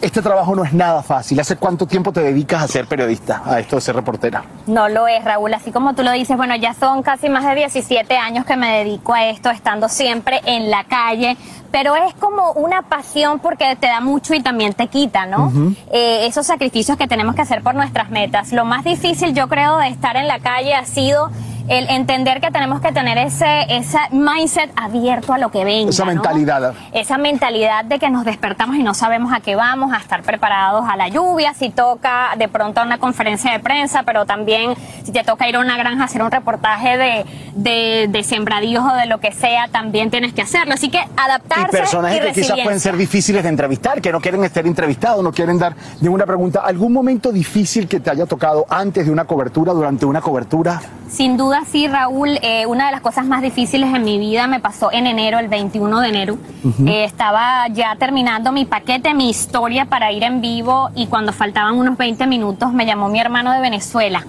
[0.04, 1.40] Este trabajo no es nada fácil.
[1.40, 4.44] ¿Hace cuánto tiempo te dedicas a ser periodista, a esto de ser reportera?
[4.66, 5.54] No lo es, Raúl.
[5.54, 8.84] Así como tú lo dices, bueno, ya son casi más de 17 años que me
[8.84, 11.38] dedico a esto, estando siempre en la calle.
[11.70, 15.50] Pero es como una pasión porque te da mucho y también te quita, ¿no?
[15.90, 18.52] Eh, esos sacrificios que tenemos que hacer por nuestras metas.
[18.52, 21.30] Lo más difícil, yo creo, de estar en la calle ha sido
[21.68, 25.90] el entender que tenemos que tener ese, ese mindset abierto a lo que venga.
[25.90, 26.12] Esa ¿no?
[26.12, 26.74] mentalidad.
[26.92, 30.84] Esa mentalidad de que nos despertamos y no sabemos a qué vamos, a estar preparados
[30.88, 35.12] a la lluvia, si toca de pronto a una conferencia de prensa, pero también si
[35.12, 38.94] te toca ir a una granja a hacer un reportaje de, de, de sembradíos o
[38.94, 40.74] de lo que sea, también tienes que hacerlo.
[40.74, 41.76] Así que adaptarse.
[41.76, 45.22] Y personajes y que quizás pueden ser difíciles de entrevistar, que no quieren estar entrevistados,
[45.22, 46.60] no quieren dar ninguna pregunta.
[46.60, 50.80] ¿Algún momento difícil que te haya tocado antes de una cobertura, durante una cobertura?
[51.08, 52.38] Sin duda sí, Raúl.
[52.42, 55.48] Eh, una de las cosas más difíciles en mi vida me pasó en enero, el
[55.48, 56.38] 21 de enero.
[56.86, 61.76] Eh, estaba ya terminando mi paquete, mi historia para ir en vivo y cuando faltaban
[61.76, 64.24] unos 20 minutos me llamó mi hermano de Venezuela.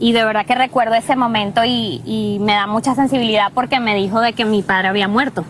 [0.00, 3.94] Y de verdad que recuerdo ese momento y, y me da mucha sensibilidad porque me
[3.94, 5.44] dijo de que mi padre había muerto.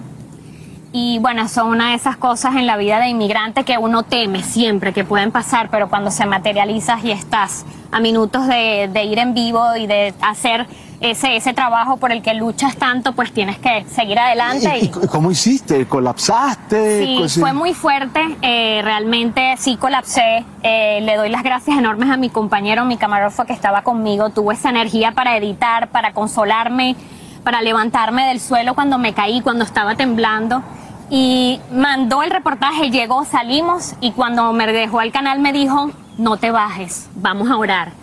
[0.94, 4.42] Y bueno, son una de esas cosas en la vida de inmigrante que uno teme
[4.42, 9.18] siempre que pueden pasar, pero cuando se materializas y estás a minutos de, de ir
[9.18, 10.66] en vivo y de hacer
[11.02, 14.78] ese, ese trabajo por el que luchas tanto, pues tienes que seguir adelante.
[14.78, 15.86] ¿Y, y cómo hiciste?
[15.86, 17.28] ¿Colapsaste?
[17.28, 20.44] Sí, fue muy fuerte, eh, realmente sí colapsé.
[20.62, 24.52] Eh, le doy las gracias enormes a mi compañero, mi camarógrafo que estaba conmigo, tuvo
[24.52, 26.94] esa energía para editar, para consolarme,
[27.42, 30.62] para levantarme del suelo cuando me caí, cuando estaba temblando.
[31.10, 36.36] Y mandó el reportaje, llegó, salimos y cuando me dejó al canal me dijo, no
[36.36, 38.01] te bajes, vamos a orar.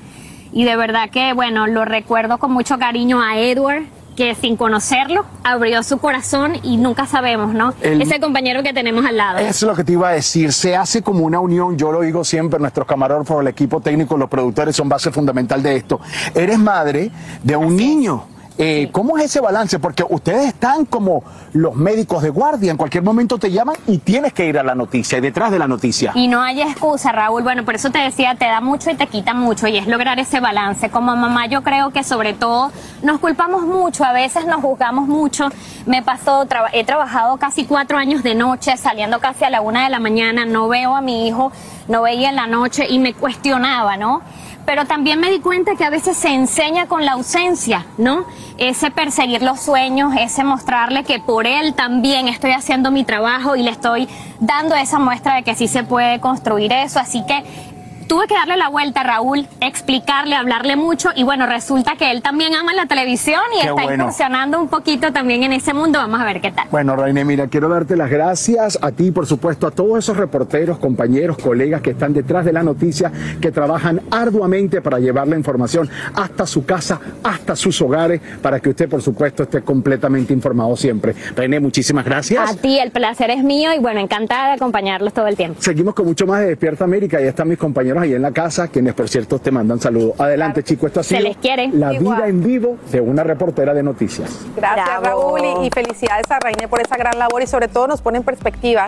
[0.52, 3.84] Y de verdad que, bueno, lo recuerdo con mucho cariño a Edward,
[4.16, 7.74] que sin conocerlo abrió su corazón y nunca sabemos, ¿no?
[7.82, 9.38] El- Ese compañero que tenemos al lado.
[9.40, 10.52] Eso es lo que te iba a decir.
[10.52, 11.78] Se hace como una unión.
[11.78, 12.60] Yo lo digo siempre.
[12.60, 16.02] Nuestros camarógrafos, el equipo técnico, los productores son base fundamental de esto.
[16.36, 17.12] Eres madre
[17.44, 18.26] de un niño.
[18.62, 19.80] Eh, ¿Cómo es ese balance?
[19.80, 22.72] Porque ustedes están como los médicos de guardia.
[22.72, 25.60] En cualquier momento te llaman y tienes que ir a la noticia y detrás de
[25.60, 26.12] la noticia.
[26.14, 27.42] Y no hay excusa, Raúl.
[27.42, 30.20] Bueno, por eso te decía, te da mucho y te quita mucho y es lograr
[30.20, 30.90] ese balance.
[30.90, 32.70] Como mamá yo creo que sobre todo
[33.02, 35.48] nos culpamos mucho, a veces nos juzgamos mucho.
[35.86, 39.90] Me pasó, he trabajado casi cuatro años de noche, saliendo casi a la una de
[39.90, 41.54] la mañana, no veo a mi hijo,
[41.88, 44.22] no veía en la noche y me cuestionaba, ¿no?
[44.70, 48.26] Pero también me di cuenta que a veces se enseña con la ausencia, ¿no?
[48.60, 53.64] Ese perseguir los sueños, ese mostrarle que por él también estoy haciendo mi trabajo y
[53.64, 54.08] le estoy
[54.40, 57.00] dando esa muestra de que sí se puede construir eso.
[57.00, 57.44] Así que
[58.10, 62.24] tuve que darle la vuelta a Raúl, explicarle, hablarle mucho y bueno, resulta que él
[62.24, 64.04] también ama la televisión y Qué está bueno.
[64.04, 66.00] incursionando un poquito también en ese mundo.
[66.00, 66.68] Vamos a ver qué tal.
[66.72, 70.18] Bueno, Reine, mira, quiero darte las gracias a ti, y por supuesto, a todos esos
[70.18, 75.38] reporteros, compañeros, colegas que están detrás de la noticia, que trabajan arduamente para llevar la
[75.38, 80.76] información hasta su casa, hasta sus hogares, para que usted, por supuesto, esté completamente informado
[80.76, 81.14] siempre.
[81.36, 82.50] Reine, muchísimas gracias.
[82.50, 85.62] A ti el placer es mío y bueno, encantada de acompañarlos todo el tiempo.
[85.62, 87.22] Seguimos con mucho más de Despierta América.
[87.22, 90.20] Ya están mis compañeros ahí en la casa, quienes, por cierto, te mandan saludos.
[90.20, 90.88] Adelante, chicos.
[90.88, 91.70] Esto ha Se sido les quiere.
[91.74, 92.18] la Igual.
[92.18, 94.30] vida en vivo de una reportera de noticias.
[94.56, 95.38] Gracias Bravo.
[95.38, 98.24] Raúl y, felicidades a Rainé por esa gran labor y sobre todo nos pone en
[98.24, 98.88] perspectiva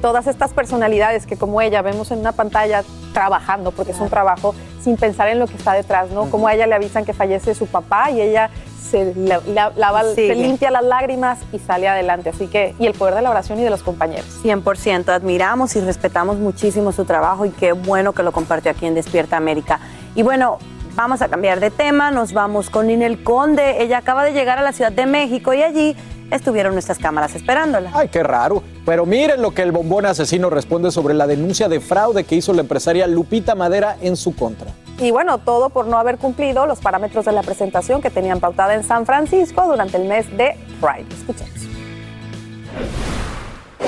[0.00, 2.82] todas estas personalidades que como ella vemos en una pantalla
[3.12, 6.30] trabajando, porque es un trabajo, sin pensar en lo que está detrás, ¿no?
[6.30, 8.48] Como a ella le avisan que fallece su papá y ella
[8.90, 10.34] se, la- la- lava- se Sigue.
[10.34, 12.30] limpia las lágrimas y sale adelante.
[12.30, 14.26] Así que, y el poder de la oración y de los compañeros.
[14.42, 18.94] 100%, admiramos y respetamos muchísimo su trabajo y qué bueno que lo compartió aquí en
[18.94, 19.80] Despierta América.
[20.14, 20.58] Y bueno,
[20.96, 23.82] vamos a cambiar de tema, nos vamos con Ninel Conde.
[23.82, 25.96] Ella acaba de llegar a la Ciudad de México y allí
[26.30, 27.90] estuvieron nuestras cámaras esperándola.
[27.94, 28.62] Ay, qué raro.
[28.86, 32.52] Pero miren lo que el bombón asesino responde sobre la denuncia de fraude que hizo
[32.52, 34.68] la empresaria Lupita Madera en su contra.
[34.98, 38.74] Y bueno, todo por no haber cumplido los parámetros de la presentación que tenían pautada
[38.74, 41.06] en San Francisco durante el mes de Pride.
[41.10, 41.60] Escuchemos.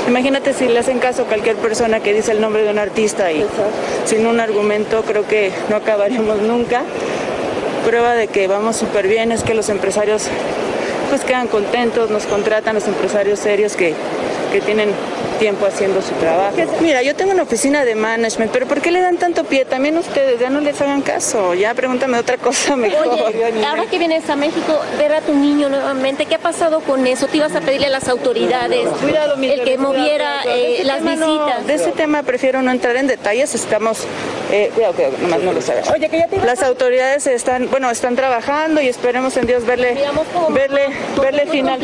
[0.08, 3.30] Imagínate si le hacen caso a cualquier persona que dice el nombre de un artista
[3.30, 3.46] y
[4.04, 6.82] sin un argumento creo que no acabaremos nunca.
[7.86, 10.28] Prueba de que vamos súper bien es que los empresarios
[11.12, 13.92] pues quedan contentos, nos contratan los empresarios serios que,
[14.50, 14.88] que tienen
[15.42, 16.54] tiempo haciendo su trabajo.
[16.80, 19.64] Mira, yo tengo una oficina de management, pero ¿por qué le dan tanto pie?
[19.64, 23.08] También ustedes, ya no les hagan caso, ya pregúntame otra cosa mejor.
[23.08, 27.04] Oye, ahora que vienes a México, ver a tu niño nuevamente, ¿qué ha pasado con
[27.08, 27.26] eso?
[27.26, 31.02] ¿Te ibas a pedirle a las autoridades Cuidado, mi el que moviera cuidado, eh, las
[31.02, 31.66] no- visitas?
[31.66, 33.98] de ese tema prefiero no entrar en detalles, estamos...
[34.52, 35.90] eh, cuidado, cuidado, nomás no lo sabes.
[35.90, 39.98] Oye, que ya Las autoridades están, bueno, están trabajando y esperemos en Dios verle,
[40.50, 40.86] verle,
[41.20, 41.80] verle final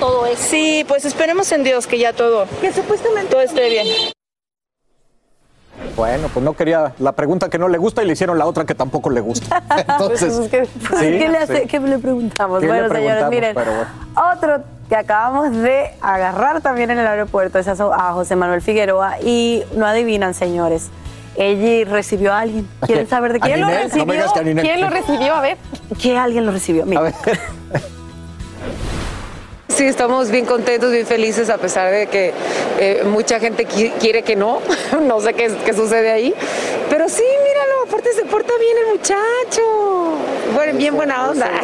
[0.00, 0.42] todo eso.
[0.50, 3.86] Sí, pues esperemos en Dios que ya todo, que supuestamente todo esté bien.
[5.94, 8.64] Bueno, pues no quería la pregunta que no le gusta y le hicieron la otra
[8.64, 9.62] que tampoco le gusta.
[9.76, 11.66] Entonces, Pues ¿Qué, sí, le hace- sí.
[11.68, 12.60] qué le preguntamos?
[12.60, 13.90] ¿Qué le bueno, señores, miren, Pero bueno.
[14.34, 19.20] otro que acabamos de agarrar también en el aeropuerto es a a José Manuel Figueroa
[19.20, 20.88] y no adivinan, señores.
[21.36, 22.66] Ella recibió a alguien.
[22.86, 23.98] ¿Quieren saber de ¿A quién lo recibió?
[23.98, 24.64] No me digas que a Ninel.
[24.64, 25.34] ¿Quién lo recibió?
[25.34, 25.58] A ver.
[26.00, 26.86] ¿Qué alguien lo recibió?
[26.86, 27.12] Mira.
[29.68, 32.32] Sí, estamos bien contentos, bien felices, a pesar de que
[32.78, 34.60] eh, mucha gente qui- quiere que no.
[35.02, 36.34] no sé qué, qué sucede ahí.
[36.88, 39.62] Pero sí, míralo, aparte se porta bien el muchacho.
[40.54, 41.50] Bueno, bien buena onda.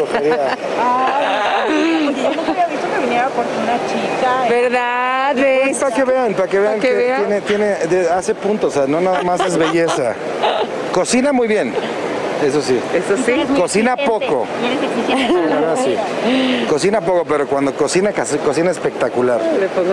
[0.83, 4.47] Ay, yo nunca había visto que viniera por una chica.
[4.51, 5.35] ¿Verdad?
[5.37, 7.21] Pues para que vean, para que vean que que, vean.
[7.25, 10.15] Tiene, tiene, de- hace puntos, o sea, no nada más es belleza.
[10.93, 11.73] Cocina muy bien,
[12.47, 12.79] eso sí.
[12.95, 13.33] Eso sí.
[13.59, 14.47] Cocina poco.
[15.83, 15.97] Sí.
[16.69, 18.13] Cocina poco, pero cuando cocina,
[18.45, 19.41] cocina espectacular.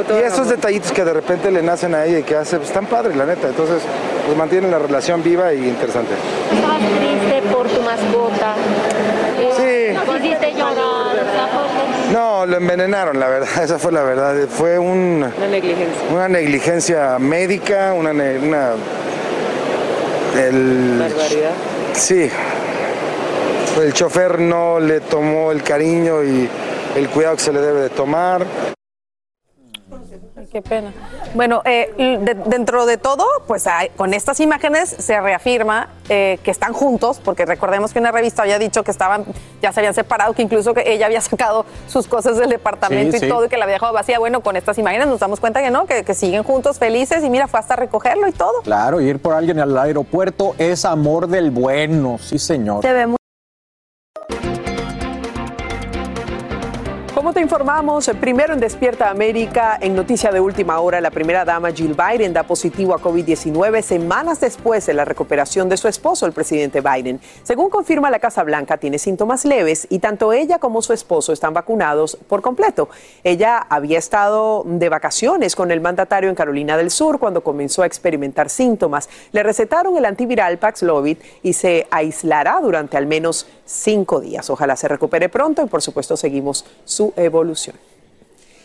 [0.09, 2.85] Y esos detallitos que de repente le nacen a ella y que hace, pues están
[2.85, 3.47] padres, la neta.
[3.47, 3.81] Entonces,
[4.25, 6.11] pues mantienen la relación viva y interesante.
[6.53, 8.53] Estabas triste por tu mascota.
[9.57, 9.93] Sí.
[9.93, 11.15] Nos hiciste llorar.
[12.13, 14.35] No, lo envenenaron, la verdad, esa fue la verdad.
[14.49, 16.01] Fue un, Una negligencia.
[16.13, 18.13] una negligencia médica, una...
[18.13, 18.71] ne- una
[20.37, 21.51] el, Barbaridad.
[21.99, 22.29] Sí.
[23.77, 26.49] El chofer no le tomó el cariño y
[26.95, 28.45] el cuidado que se le debe de tomar.
[30.51, 30.91] Qué pena.
[31.35, 36.49] Bueno, eh, de- dentro de todo, pues hay- con estas imágenes se reafirma eh, que
[36.49, 39.25] están juntos, porque recordemos que una revista había dicho que estaban,
[39.61, 43.17] ya se habían separado, que incluso que ella había sacado sus cosas del departamento Sí,
[43.17, 43.29] y sí.
[43.29, 44.17] todo, y que la había dejado vacía.
[44.17, 47.29] Bueno, con estas imágenes nos damos cuenta que no, que, que siguen juntos, felices, y
[47.29, 48.61] mira, fue hasta recogerlo y todo.
[48.63, 52.81] Claro, ir por alguien al aeropuerto es amor del bueno, sí señor.
[52.81, 53.18] Te vemos.
[57.29, 61.69] Como te informamos, primero en Despierta América, en noticia de última hora, la primera dama
[61.69, 66.31] Jill Biden da positivo a COVID-19 semanas después de la recuperación de su esposo, el
[66.31, 67.21] presidente Biden.
[67.43, 71.53] Según confirma la Casa Blanca, tiene síntomas leves y tanto ella como su esposo están
[71.53, 72.89] vacunados por completo.
[73.23, 77.85] Ella había estado de vacaciones con el mandatario en Carolina del Sur cuando comenzó a
[77.85, 79.07] experimentar síntomas.
[79.33, 84.49] Le recetaron el antiviral Paxlovid y se aislará durante al menos cinco días.
[84.49, 87.75] Ojalá se recupere pronto y por supuesto seguimos su evolución.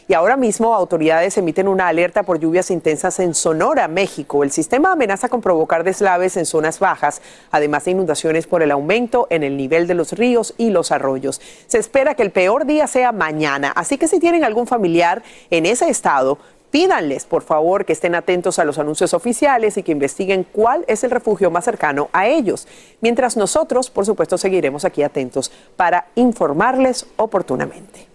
[0.06, 4.44] Y ahora mismo autoridades emiten una alerta por lluvias intensas en Sonora, México.
[4.44, 9.26] El sistema amenaza con provocar deslaves en zonas bajas, además de inundaciones por el aumento
[9.30, 11.40] en el nivel de los ríos y los arroyos.
[11.68, 15.64] Se espera que el peor día sea mañana, así que si tienen algún familiar en
[15.64, 16.38] ese estado,
[16.74, 21.04] pídanles por favor que estén atentos a los anuncios oficiales y que investiguen cuál es
[21.04, 22.66] el refugio más cercano a ellos.
[23.00, 28.13] Mientras nosotros, por supuesto, seguiremos aquí atentos para informarles oportunamente.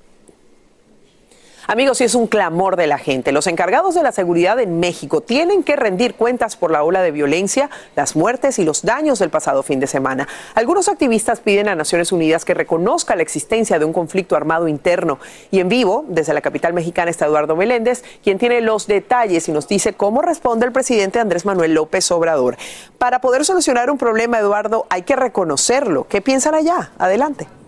[1.72, 3.32] Amigos, sí es un clamor de la gente.
[3.32, 7.12] Los encargados de la seguridad en México tienen que rendir cuentas por la ola de
[7.12, 10.28] violencia, las muertes y los daños del pasado fin de semana.
[10.56, 15.20] Algunos activistas piden a Naciones Unidas que reconozca la existencia de un conflicto armado interno.
[15.52, 19.52] Y en vivo, desde la capital mexicana está Eduardo Meléndez, quien tiene los detalles y
[19.52, 22.58] nos dice cómo responde el presidente Andrés Manuel López Obrador.
[22.98, 26.08] Para poder solucionar un problema, Eduardo, hay que reconocerlo.
[26.10, 26.90] ¿Qué piensan allá?
[26.98, 27.59] Adelante.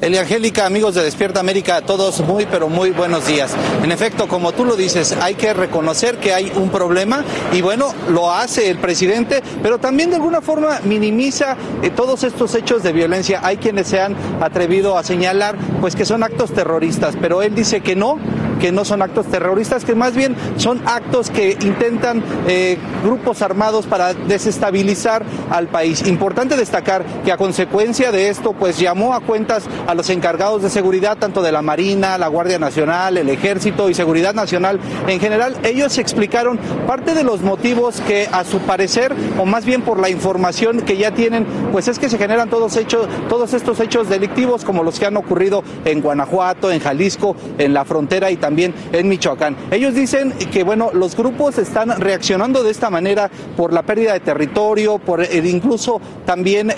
[0.00, 3.56] Elia Angélica, amigos de Despierta América, todos muy pero muy buenos días.
[3.82, 7.92] En efecto, como tú lo dices, hay que reconocer que hay un problema y bueno,
[8.08, 12.92] lo hace el presidente, pero también de alguna forma minimiza eh, todos estos hechos de
[12.92, 13.40] violencia.
[13.42, 17.80] Hay quienes se han atrevido a señalar pues que son actos terroristas, pero él dice
[17.80, 18.20] que no,
[18.60, 23.86] que no son actos terroristas, que más bien son actos que intentan eh, grupos armados
[23.86, 26.06] para desestabilizar al país.
[26.06, 30.70] Importante destacar que a consecuencia de esto, pues llamó a cuentas a los encargados de
[30.70, 35.56] seguridad, tanto de la Marina, la Guardia Nacional, el Ejército y Seguridad Nacional en general.
[35.62, 40.10] Ellos explicaron parte de los motivos que a su parecer, o más bien por la
[40.10, 44.64] información que ya tienen, pues es que se generan todos, hechos, todos estos hechos delictivos
[44.64, 49.08] como los que han ocurrido en Guanajuato, en Jalisco, en la frontera y también en
[49.08, 49.56] Michoacán.
[49.70, 54.20] Ellos dicen que, bueno, los grupos están reaccionando de esta manera por la pérdida de
[54.20, 56.72] territorio, por el, incluso también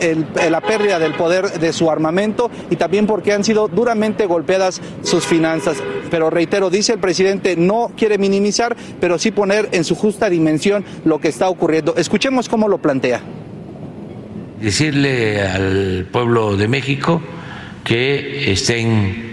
[0.51, 5.25] la pérdida del poder de su armamento y también porque han sido duramente golpeadas sus
[5.27, 5.79] finanzas.
[6.11, 10.85] Pero reitero, dice el presidente, no quiere minimizar, pero sí poner en su justa dimensión
[11.05, 11.95] lo que está ocurriendo.
[11.97, 13.21] Escuchemos cómo lo plantea.
[14.61, 17.23] Decirle al pueblo de México
[17.85, 19.30] que estén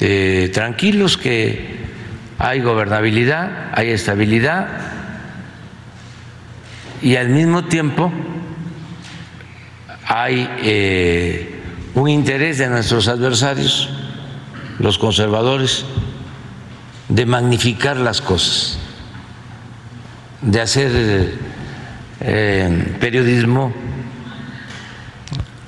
[0.00, 1.76] eh, tranquilos, que
[2.38, 4.68] hay gobernabilidad, hay estabilidad
[7.02, 8.12] y al mismo tiempo
[10.06, 11.60] hay eh,
[11.94, 13.88] un interés de nuestros adversarios,
[14.78, 15.84] los conservadores,
[17.08, 18.78] de magnificar las cosas,
[20.42, 21.38] de hacer
[22.20, 23.72] eh, periodismo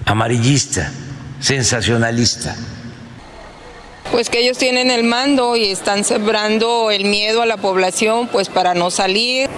[0.05, 0.91] amarillista,
[1.41, 2.57] sensacionalista.
[4.11, 8.48] Pues que ellos tienen el mando y están sembrando el miedo a la población pues
[8.48, 9.48] para no salir.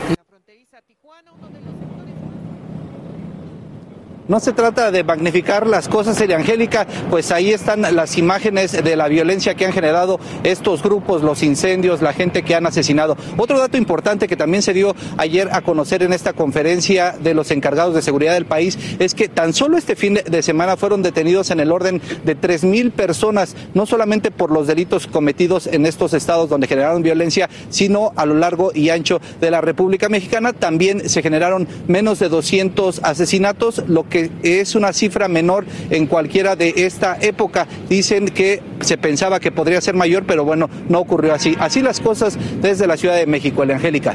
[4.31, 9.09] No se trata de magnificar las cosas, Angélica, pues ahí están las imágenes de la
[9.09, 13.17] violencia que han generado estos grupos, los incendios, la gente que han asesinado.
[13.37, 17.51] Otro dato importante que también se dio ayer a conocer en esta conferencia de los
[17.51, 21.51] encargados de seguridad del país es que tan solo este fin de semana fueron detenidos
[21.51, 26.15] en el orden de tres mil personas, no solamente por los delitos cometidos en estos
[26.15, 30.53] estados donde generaron violencia, sino a lo largo y ancho de la República Mexicana.
[30.53, 36.57] También se generaron menos de 200 asesinatos, lo que es una cifra menor en cualquiera
[36.57, 37.67] de esta época.
[37.89, 41.57] Dicen que se pensaba que podría ser mayor, pero bueno, no ocurrió así.
[41.59, 44.15] Así las cosas desde la Ciudad de México, el Angélica.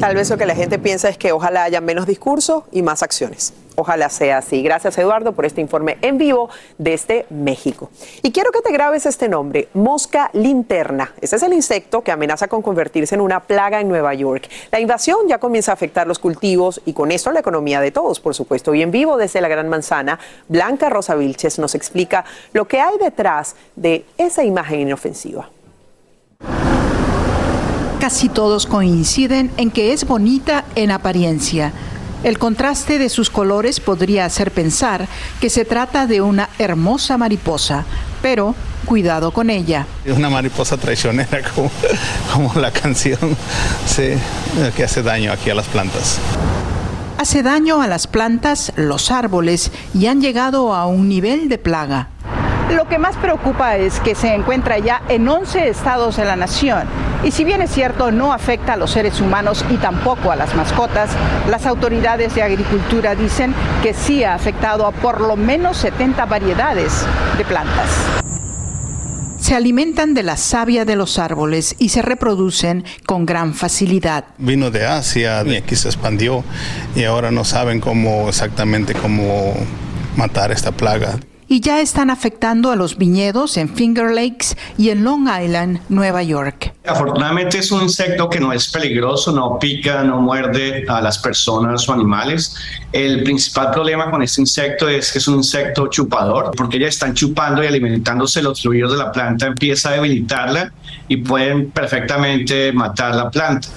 [0.00, 3.02] Tal vez lo que la gente piensa es que ojalá haya menos discurso y más
[3.02, 3.52] acciones.
[3.74, 4.62] Ojalá sea así.
[4.62, 7.90] Gracias Eduardo por este informe en vivo desde México.
[8.22, 11.12] Y quiero que te grabes este nombre, mosca linterna.
[11.20, 14.48] Este es el insecto que amenaza con convertirse en una plaga en Nueva York.
[14.70, 18.20] La invasión ya comienza a afectar los cultivos y con esto la economía de todos,
[18.20, 18.74] por supuesto.
[18.74, 22.98] Y en vivo desde la Gran Manzana, Blanca Rosa Vilches nos explica lo que hay
[22.98, 25.50] detrás de esa imagen inofensiva.
[28.00, 31.72] Casi todos coinciden en que es bonita en apariencia.
[32.22, 35.08] El contraste de sus colores podría hacer pensar
[35.40, 37.84] que se trata de una hermosa mariposa,
[38.22, 39.86] pero cuidado con ella.
[40.04, 41.70] Es una mariposa traicionera como,
[42.32, 43.18] como la canción,
[43.86, 44.14] sí,
[44.76, 46.18] que hace daño aquí a las plantas.
[47.18, 52.10] Hace daño a las plantas, los árboles y han llegado a un nivel de plaga.
[52.74, 56.86] Lo que más preocupa es que se encuentra ya en 11 estados de la nación
[57.24, 60.54] y si bien es cierto no afecta a los seres humanos y tampoco a las
[60.54, 61.10] mascotas,
[61.48, 67.06] las autoridades de agricultura dicen que sí ha afectado a por lo menos 70 variedades
[67.38, 67.88] de plantas.
[69.40, 74.26] Se alimentan de la savia de los árboles y se reproducen con gran facilidad.
[74.36, 76.44] Vino de Asia y aquí se expandió
[76.94, 79.54] y ahora no saben cómo exactamente cómo
[80.16, 81.18] matar esta plaga
[81.48, 86.22] y ya están afectando a los viñedos en Finger Lakes y en Long Island, Nueva
[86.22, 86.74] York.
[86.86, 91.88] Afortunadamente es un insecto que no es peligroso, no pica, no muerde a las personas
[91.88, 92.54] o animales.
[92.92, 97.14] El principal problema con este insecto es que es un insecto chupador, porque ya están
[97.14, 100.72] chupando y alimentándose los fluidos de la planta, empieza a debilitarla
[101.08, 103.68] y pueden perfectamente matar la planta.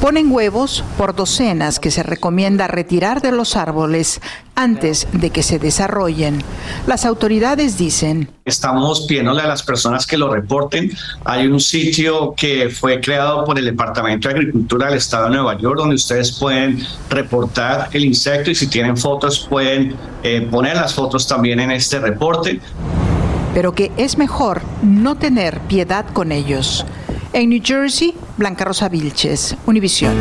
[0.00, 4.20] Ponen huevos por docenas que se recomienda retirar de los árboles
[4.54, 6.40] antes de que se desarrollen.
[6.86, 8.30] Las autoridades dicen...
[8.44, 10.92] Estamos pidiéndole a las personas que lo reporten.
[11.24, 15.58] Hay un sitio que fue creado por el Departamento de Agricultura del Estado de Nueva
[15.58, 16.78] York donde ustedes pueden
[17.10, 21.98] reportar el insecto y si tienen fotos pueden eh, poner las fotos también en este
[21.98, 22.60] reporte.
[23.52, 26.86] Pero que es mejor no tener piedad con ellos.
[27.32, 30.14] En New Jersey, Blanca Rosa Vilches, Univisión.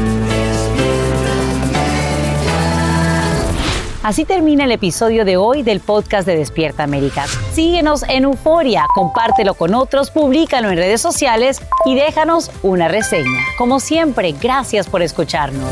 [4.04, 7.26] Así termina el episodio de hoy del podcast de Despierta América.
[7.52, 13.42] Síguenos en Euforia, compártelo con otros, públicalo en redes sociales y déjanos una reseña.
[13.58, 15.72] Como siempre, gracias por escucharnos.